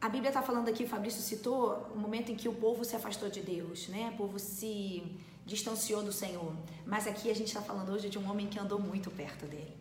A 0.00 0.08
Bíblia 0.08 0.28
está 0.28 0.42
falando 0.42 0.68
aqui, 0.68 0.84
o 0.84 0.88
Fabrício 0.88 1.22
citou, 1.22 1.90
o 1.94 1.98
momento 1.98 2.30
em 2.30 2.36
que 2.36 2.48
o 2.48 2.52
povo 2.52 2.84
se 2.84 2.94
afastou 2.94 3.30
de 3.30 3.40
Deus, 3.40 3.88
né? 3.88 4.10
O 4.12 4.16
povo 4.16 4.38
se 4.38 5.02
distanciou 5.44 6.02
do 6.02 6.12
Senhor. 6.12 6.52
Mas 6.84 7.06
aqui 7.06 7.30
a 7.30 7.34
gente 7.34 7.48
está 7.48 7.62
falando 7.62 7.92
hoje 7.92 8.10
de 8.10 8.18
um 8.18 8.30
homem 8.30 8.46
que 8.46 8.58
andou 8.58 8.78
muito 8.78 9.10
perto 9.10 9.46
dele. 9.46 9.74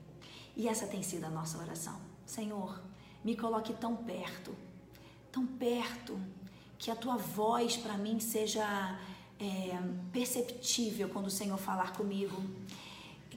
E 0.56 0.70
essa 0.70 0.88
tem 0.88 1.04
sido 1.04 1.26
a 1.26 1.30
nossa 1.30 1.58
oração. 1.58 2.00
Senhor, 2.26 2.80
me 3.26 3.36
coloque 3.36 3.74
tão 3.74 3.96
perto, 3.96 4.56
tão 5.32 5.46
perto, 5.46 6.18
que 6.78 6.92
a 6.92 6.96
tua 6.96 7.18
voz 7.18 7.76
para 7.76 7.98
mim 7.98 8.20
seja 8.20 8.64
é, 9.40 9.80
perceptível 10.14 11.10
quando 11.10 11.26
o 11.26 11.32
Senhor 11.32 11.58
falar 11.58 11.94
comigo 11.94 12.42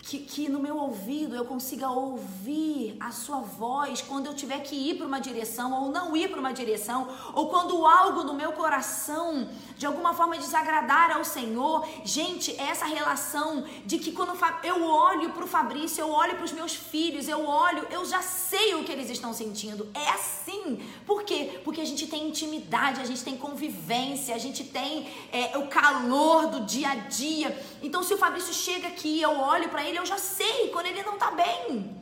que, 0.03 0.19
que 0.19 0.49
no 0.49 0.61
meu 0.61 0.77
ouvido 0.77 1.35
eu 1.35 1.45
consiga 1.45 1.91
ouvir 1.91 2.97
a 3.01 3.11
sua 3.11 3.41
voz 3.41 4.03
quando 4.03 4.27
eu 4.27 4.35
tiver 4.35 4.61
que 4.61 4.75
ir 4.75 4.97
para 4.97 5.07
uma 5.07 5.21
direção 5.21 5.73
ou 5.73 5.91
não 5.91 6.17
ir 6.17 6.31
para 6.31 6.39
uma 6.39 6.53
direção, 6.53 7.09
ou 7.35 7.49
quando 7.49 7.87
algo 7.87 8.23
no 8.23 8.35
meu 8.35 8.53
coração 8.53 9.49
de 9.79 9.87
alguma 9.87 10.13
forma 10.13 10.37
desagradar 10.37 11.17
ao 11.17 11.25
Senhor. 11.25 11.87
Gente, 12.05 12.55
essa 12.61 12.85
relação 12.85 13.65
de 13.87 13.99
que 13.99 14.13
quando 14.13 14.37
eu 14.65 14.85
olho 14.85 15.31
para 15.31 15.45
o 15.45 15.47
Fabrício, 15.47 16.03
eu 16.03 16.11
olho 16.11 16.35
para 16.35 16.45
os 16.45 16.53
meus 16.53 16.75
filhos, 16.75 17.29
eu 17.29 17.47
olho, 17.47 17.87
eu 17.91 18.05
já 18.05 18.21
sei 18.21 18.75
o 18.75 18.85
que 18.85 18.91
eles 18.91 19.09
estão 19.09 19.33
sentindo. 19.33 19.89
É 19.95 20.11
assim. 20.11 20.83
Por 21.07 21.23
quê? 21.23 21.61
Porque 21.65 21.81
a 21.81 21.85
gente 21.85 22.07
tem 22.09 22.29
intimidade, 22.29 23.01
a 23.01 23.05
gente 23.05 23.23
tem 23.23 23.37
convivência, 23.37 24.35
a 24.35 24.39
gente 24.39 24.65
tem 24.65 25.09
é, 25.33 25.57
o 25.57 25.69
calor 25.69 26.49
do 26.49 26.61
dia 26.67 26.91
a 26.91 26.95
dia. 26.97 27.57
Então, 27.81 28.03
se 28.03 28.13
o 28.13 28.19
Fabrício 28.19 28.53
chega 28.53 28.89
aqui, 28.89 29.23
eu 29.23 29.31
olho 29.31 29.69
para 29.69 29.85
ele, 29.85 29.88
eu 29.97 30.07
já 30.07 30.19
sei 30.19 30.69
quando 30.69 30.87
ele 30.87 31.03
não 31.03 31.15
está 31.15 31.31
bem. 31.31 32.01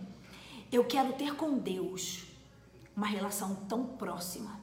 Eu 0.71 0.85
quero 0.85 1.13
ter 1.13 1.35
com 1.35 1.59
Deus 1.59 2.25
uma 2.97 3.07
relação 3.07 3.55
tão 3.69 3.85
próxima 3.85 4.59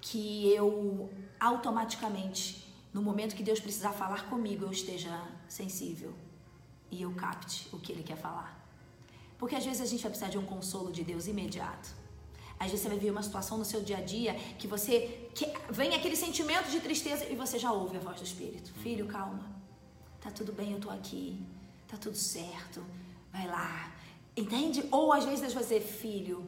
que 0.00 0.48
eu 0.52 1.10
automaticamente, 1.40 2.72
no 2.92 3.00
momento 3.02 3.34
que 3.34 3.42
Deus 3.42 3.60
precisar 3.60 3.92
falar 3.92 4.28
comigo, 4.28 4.64
eu 4.64 4.70
esteja 4.70 5.26
sensível 5.48 6.12
e 6.90 7.02
eu 7.02 7.12
capte 7.14 7.68
o 7.72 7.78
que 7.78 7.92
Ele 7.92 8.02
quer 8.02 8.16
falar. 8.16 8.62
Porque 9.38 9.56
às 9.56 9.64
vezes 9.64 9.80
a 9.80 9.86
gente 9.86 10.02
vai 10.02 10.10
precisar 10.10 10.30
de 10.30 10.38
um 10.38 10.44
consolo 10.44 10.92
de 10.92 11.02
Deus 11.02 11.26
imediato. 11.26 11.88
Às 12.58 12.70
vezes 12.70 12.82
você 12.82 12.88
vai 12.88 12.98
ver 12.98 13.10
uma 13.10 13.22
situação 13.22 13.58
no 13.58 13.64
seu 13.64 13.82
dia 13.82 13.98
a 13.98 14.00
dia 14.00 14.34
que 14.58 14.66
você 14.66 15.28
vem 15.70 15.94
aquele 15.94 16.16
sentimento 16.16 16.70
de 16.70 16.80
tristeza 16.80 17.24
e 17.24 17.34
você 17.34 17.58
já 17.58 17.72
ouve 17.72 17.96
a 17.96 18.00
voz 18.00 18.18
do 18.18 18.24
Espírito. 18.24 18.72
Filho, 18.74 19.06
calma. 19.06 19.44
Tá 20.20 20.30
tudo 20.30 20.52
bem, 20.52 20.72
eu 20.72 20.80
tô 20.80 20.90
aqui 20.90 21.44
tá 21.88 21.96
tudo 21.96 22.16
certo, 22.16 22.84
vai 23.32 23.46
lá. 23.46 23.92
Entende? 24.36 24.86
Ou 24.90 25.12
às 25.12 25.24
vezes 25.24 25.54
você, 25.54 25.80
filho, 25.80 26.44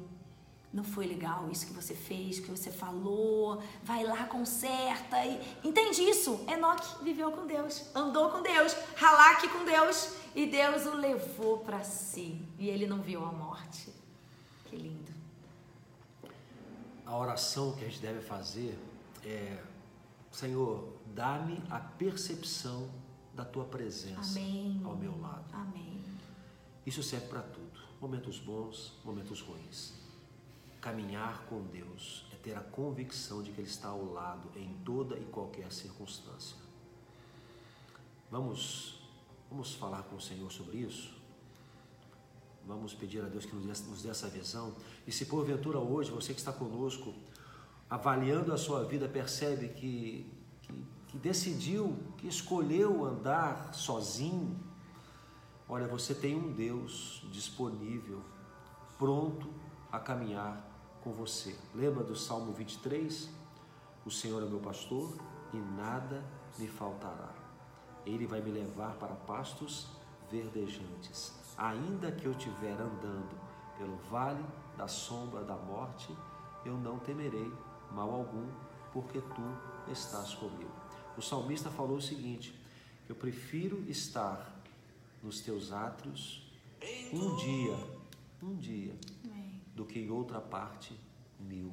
não 0.72 0.84
foi 0.84 1.06
legal 1.06 1.48
isso 1.50 1.66
que 1.66 1.72
você 1.72 1.94
fez, 1.94 2.38
que 2.38 2.50
você 2.50 2.70
falou, 2.70 3.62
vai 3.82 4.04
lá, 4.04 4.24
conserta. 4.24 5.24
E... 5.24 5.40
Entende 5.64 6.02
isso? 6.02 6.44
Enoque 6.46 7.02
viveu 7.02 7.32
com 7.32 7.46
Deus, 7.46 7.84
andou 7.94 8.30
com 8.30 8.42
Deus, 8.42 8.76
ralaque 8.96 9.48
com 9.48 9.64
Deus 9.64 10.12
e 10.34 10.46
Deus 10.46 10.84
o 10.84 10.94
levou 10.96 11.58
para 11.60 11.82
si. 11.82 12.40
E 12.58 12.68
ele 12.68 12.86
não 12.86 13.00
viu 13.00 13.24
a 13.24 13.32
morte. 13.32 13.88
Que 14.66 14.76
lindo. 14.76 15.14
A 17.06 17.16
oração 17.16 17.72
que 17.72 17.84
a 17.84 17.88
gente 17.88 18.00
deve 18.00 18.20
fazer 18.20 18.76
é: 19.24 19.56
Senhor, 20.30 20.92
dá-me 21.14 21.62
a 21.70 21.78
percepção 21.78 22.90
da 23.36 23.44
tua 23.44 23.66
presença 23.66 24.38
Amém. 24.38 24.80
ao 24.82 24.96
meu 24.96 25.16
lado. 25.20 25.44
Amém. 25.52 26.02
Isso 26.86 27.02
serve 27.02 27.26
para 27.26 27.42
tudo, 27.42 27.78
momentos 28.00 28.38
bons, 28.38 28.94
momentos 29.04 29.40
ruins. 29.42 29.92
Caminhar 30.80 31.44
com 31.46 31.62
Deus 31.64 32.24
é 32.32 32.36
ter 32.36 32.56
a 32.56 32.60
convicção 32.60 33.42
de 33.42 33.52
que 33.52 33.60
Ele 33.60 33.68
está 33.68 33.88
ao 33.88 34.04
lado 34.04 34.50
em 34.56 34.72
toda 34.84 35.18
e 35.18 35.24
qualquer 35.24 35.70
circunstância. 35.70 36.56
Vamos, 38.30 39.00
vamos 39.50 39.74
falar 39.74 40.04
com 40.04 40.16
o 40.16 40.20
Senhor 40.20 40.50
sobre 40.50 40.78
isso? 40.78 41.14
Vamos 42.66 42.94
pedir 42.94 43.20
a 43.20 43.28
Deus 43.28 43.44
que 43.44 43.54
nos 43.54 43.64
dê, 43.64 43.88
nos 43.88 44.02
dê 44.02 44.08
essa 44.08 44.28
visão. 44.28 44.74
E 45.06 45.12
se 45.12 45.26
porventura 45.26 45.78
hoje 45.78 46.10
você 46.10 46.32
que 46.32 46.40
está 46.40 46.52
conosco, 46.52 47.14
avaliando 47.88 48.52
a 48.52 48.56
sua 48.56 48.84
vida, 48.84 49.08
percebe 49.08 49.68
que 49.68 50.35
que 51.16 51.22
decidiu, 51.22 51.96
que 52.18 52.28
escolheu 52.28 53.06
andar 53.06 53.72
sozinho, 53.72 54.54
olha, 55.66 55.88
você 55.88 56.14
tem 56.14 56.36
um 56.36 56.52
Deus 56.52 57.26
disponível, 57.32 58.20
pronto 58.98 59.48
a 59.90 59.98
caminhar 59.98 60.62
com 61.02 61.12
você. 61.12 61.56
Lembra 61.74 62.04
do 62.04 62.14
Salmo 62.14 62.52
23? 62.52 63.30
O 64.04 64.10
Senhor 64.10 64.42
é 64.42 64.46
meu 64.46 64.58
pastor 64.60 65.16
e 65.54 65.56
nada 65.56 66.22
me 66.58 66.68
faltará. 66.68 67.32
Ele 68.04 68.26
vai 68.26 68.42
me 68.42 68.50
levar 68.50 68.94
para 68.96 69.14
pastos 69.14 69.88
verdejantes. 70.30 71.32
Ainda 71.56 72.12
que 72.12 72.26
eu 72.26 72.32
estiver 72.32 72.78
andando 72.78 73.40
pelo 73.78 73.96
vale 74.10 74.44
da 74.76 74.86
sombra 74.86 75.42
da 75.44 75.56
morte, 75.56 76.14
eu 76.62 76.76
não 76.76 76.98
temerei 76.98 77.50
mal 77.90 78.10
algum, 78.10 78.46
porque 78.92 79.20
tu 79.20 79.90
estás 79.90 80.34
comigo. 80.34 80.75
O 81.16 81.22
salmista 81.22 81.70
falou 81.70 81.96
o 81.96 82.02
seguinte: 82.02 82.54
Eu 83.08 83.14
prefiro 83.14 83.84
estar 83.88 84.62
nos 85.22 85.40
teus 85.40 85.72
átrios 85.72 86.42
um 87.12 87.36
dia, 87.36 87.76
um 88.42 88.54
dia, 88.56 88.94
do 89.74 89.84
que 89.84 89.98
em 89.98 90.10
outra 90.10 90.40
parte 90.40 90.94
mil. 91.38 91.72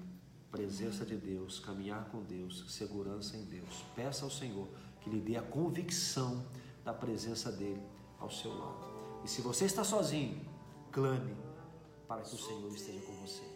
Presença 0.51 1.03
de 1.03 1.15
Deus, 1.15 1.59
caminhar 1.59 2.05
com 2.05 2.21
Deus, 2.21 2.65
segurança 2.71 3.35
em 3.35 3.43
Deus. 3.45 3.83
Peça 3.95 4.23
ao 4.23 4.29
Senhor 4.29 4.67
que 5.01 5.09
lhe 5.09 5.19
dê 5.19 5.35
a 5.35 5.41
convicção 5.41 6.45
da 6.85 6.93
presença 6.93 7.51
dele 7.51 7.81
ao 8.19 8.29
seu 8.29 8.55
lado. 8.55 8.93
E 9.23 9.27
se 9.27 9.41
você 9.41 9.65
está 9.65 9.83
sozinho, 9.83 10.39
clame 10.91 11.35
para 12.07 12.21
que 12.21 12.35
o 12.35 12.37
Senhor 12.37 12.71
esteja 12.73 13.01
com 13.01 13.13
você. 13.13 13.52